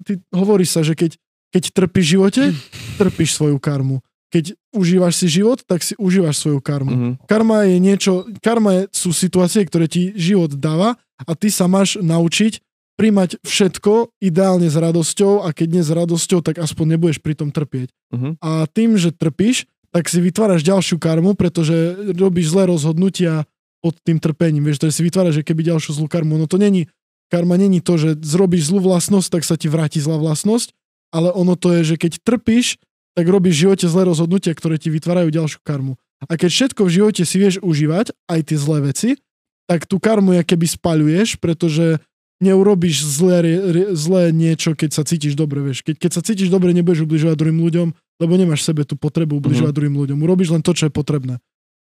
[0.04, 1.16] ty hovoríš sa, že keď,
[1.56, 2.51] keď trpíš živote,
[2.99, 4.04] trpíš svoju karmu.
[4.28, 6.91] keď užívaš si život, tak si užívaš svoju karmu.
[6.91, 7.12] Mhm.
[7.24, 11.95] Karma je niečo, karma je, sú situácie, ktoré ti život dáva a ty sa máš
[12.04, 12.60] naučiť
[12.93, 17.49] príjmať všetko ideálne s radosťou a keď nie s radosťou, tak aspoň nebudeš pri tom
[17.49, 17.89] trpieť.
[18.13, 18.37] Mhm.
[18.41, 23.45] A tým, že trpíš, tak si vytváraš ďalšiu karmu, pretože robíš zlé rozhodnutia
[23.83, 24.65] pod tým trpením.
[24.65, 26.39] Vieš, to si vytváraš, že keby ďalšiu zlú karmu.
[26.39, 26.89] No to není,
[27.29, 30.73] karma není to, že zrobíš zlú vlastnosť, tak sa ti vráti zlá vlastnosť,
[31.13, 32.81] ale ono to je, že keď trpíš,
[33.13, 35.93] tak robíš v živote zlé rozhodnutia, ktoré ti vytvárajú ďalšiu karmu.
[36.25, 39.09] A keď všetko v živote si vieš užívať, aj tie zlé veci,
[39.69, 42.01] tak tú karmu je keby spaľuješ, pretože
[42.43, 43.39] neurobíš zlé,
[43.95, 45.79] zlé niečo, keď sa cítiš dobre, vieš.
[45.87, 47.87] Keď, keď sa cítiš dobre, nebudeš ubližovať druhým ľuďom,
[48.19, 49.77] lebo nemáš v sebe tú potrebu ubližovať mm-hmm.
[49.79, 50.17] druhým ľuďom.
[50.19, 51.39] Urobíš len to, čo je potrebné.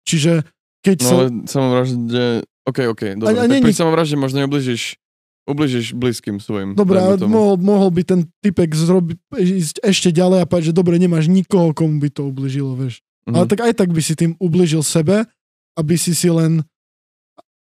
[0.10, 0.50] Čiže
[0.82, 1.14] keď No sa...
[1.14, 2.24] ale samovražde...
[2.66, 3.30] OK, OK, dobre.
[3.30, 4.98] A- a tak není- pri samovražde možno ubližíš,
[5.46, 6.74] ubližíš blízkym svojim.
[6.74, 10.98] Dobre, ale mohol, mohol by ten typek zrobi, ísť ešte ďalej a povedať, že dobre,
[10.98, 13.06] nemáš nikoho, komu by to ubližilo, vieš.
[13.30, 13.36] Mhm.
[13.38, 15.30] Ale tak aj tak by si tým ubližil sebe,
[15.78, 16.66] aby si si len...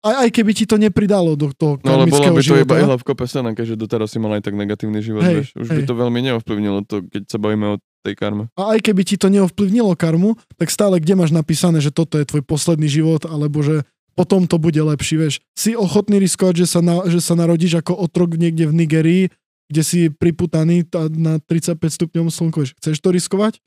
[0.02, 2.66] Aj, aj keby ti to nepridalo do toho No ale bola by to života.
[2.66, 5.50] iba ihla v kope sena, keďže doteraz si mal aj tak negatívny život, Hej, vieš.
[5.62, 5.88] Už by hej.
[5.88, 8.50] to veľmi neovplyvnilo to, keď sa bavíme o tej karme.
[8.58, 12.26] A aj keby ti to neovplyvnilo karmu, tak stále kde máš napísané, že toto je
[12.26, 13.86] tvoj posledný život, alebo že
[14.18, 15.36] potom to bude lepší, vieš.
[15.54, 19.24] Si ochotný riskovať, že sa, na, že sa narodíš ako otrok niekde v Nigerii,
[19.72, 20.84] kde si priputaný
[21.16, 22.68] na 35 stupňom slnku.
[22.82, 23.64] Chceš to riskovať?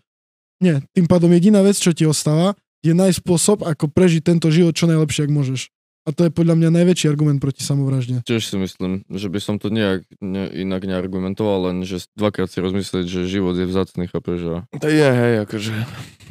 [0.61, 0.85] Nie.
[0.93, 4.85] Tým pádom jediná vec, čo ti ostáva, je nájsť spôsob, ako prežiť tento život čo
[4.85, 5.73] najlepšie, ak môžeš.
[6.05, 8.21] A to je podľa mňa najväčší argument proti samovražde.
[8.29, 12.61] Tiež si myslím, že by som to nejak ne, inak neargumentoval, len že dvakrát si
[12.61, 14.45] rozmyslieť, že život je vzácný, chápeš?
[14.45, 15.73] A To je, hej, akože.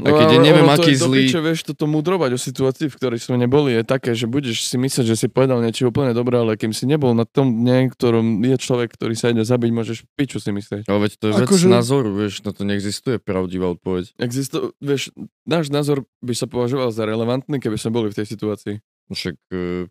[0.05, 2.39] A keď je ale neviem to aký je do zlý- piče, vieš, toto mudrovať o
[2.39, 5.89] situácii, v ktorej sme neboli, je také, že budeš si myslieť, že si povedal niečo
[5.89, 9.41] úplne dobré, ale kým si nebol na tom dne, ktorom je človek, ktorý sa ide
[9.41, 10.85] zabiť, môžeš piču si myslieť.
[10.85, 14.13] Ale veď to je vec Akože- názoru, vieš, na to neexistuje pravdivá odpoveď.
[14.21, 15.09] Existu, vieš,
[15.49, 18.77] náš názor by sa považoval za relevantný, keby sme boli v tej situácii.
[19.11, 19.87] Však e,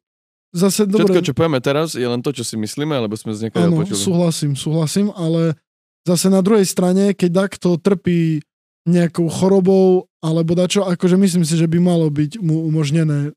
[0.53, 1.25] Zase Všetko, dobre.
[1.25, 3.97] čo povieme teraz, je len to, čo si myslíme, alebo sme z niekoho počuli.
[3.97, 5.57] súhlasím, súhlasím, ale
[6.05, 8.45] zase na druhej strane, keď takto trpí
[8.85, 13.33] nejakou chorobou alebo dačo, akože myslím si, že by malo byť mu umožnené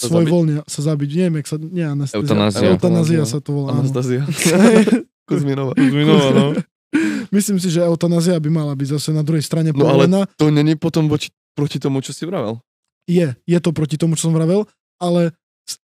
[0.00, 0.32] svoj zabiť?
[0.32, 1.08] voľne sa zabiť.
[1.12, 1.56] Neviem, jak sa...
[1.60, 2.24] Nie, anestézia.
[2.24, 2.68] Eutanázia.
[2.72, 3.76] Eutanázia sa to volá.
[3.76, 4.24] Anastázia.
[5.28, 5.76] Kuzminova.
[5.76, 6.46] Kuzminova, no.
[7.36, 10.20] myslím si, že eutanázia by mala byť zase na druhej strane No ale povolená.
[10.40, 12.58] to není potom voči, proti tomu, čo si vravel.
[13.04, 14.64] Je, je to proti tomu, čo som vravel,
[15.02, 15.32] ale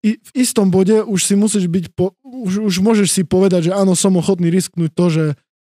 [0.02, 3.94] v istom bode už si musíš byť, po, už, už môžeš si povedať, že áno,
[3.94, 5.24] som ochotný risknúť to, že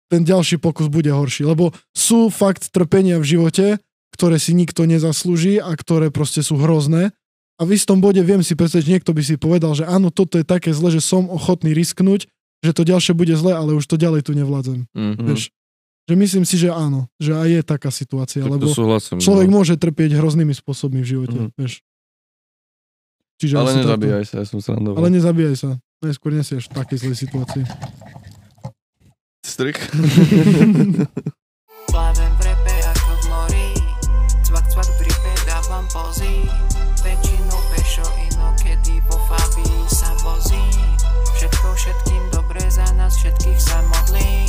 [0.06, 3.66] ten ďalší pokus bude horší, lebo sú fakt trpenia v živote,
[4.14, 7.10] ktoré si nikto nezaslúži a ktoré proste sú hrozné.
[7.58, 10.38] A v istom bode viem si predstaviť, že niekto by si povedal, že áno, toto
[10.38, 12.30] je také zle, že som ochotný risknúť,
[12.62, 14.86] že to ďalšie bude zle, ale už to ďalej tu nevládzem.
[14.94, 15.18] Mm.
[15.18, 15.24] Mhm.
[15.26, 15.42] Vieš?
[16.06, 19.18] Že myslím si, že áno, že aj je taká situácia, Tak lebo súhlasím.
[19.18, 19.58] človek no.
[19.58, 21.58] môže trpieť hroznými spôsobmi v živote, Mhm.
[21.58, 21.82] vieš.
[23.36, 25.04] Čiže ale nezabíjaj sa, ja som srandoval.
[25.04, 25.70] Ale nezabíjaj sa.
[26.00, 27.64] Najskôr nesieš v takej zlej situácii.
[29.44, 29.76] Strik.
[31.92, 33.68] Plavem v repe ako v mori,
[34.44, 36.44] cvak cvak v dávam pozy,
[37.04, 40.64] väčšinou pešo inokedy po fabii sa vozí,
[41.36, 44.45] všetko všetkým dobre za nás všetkých sa modlím.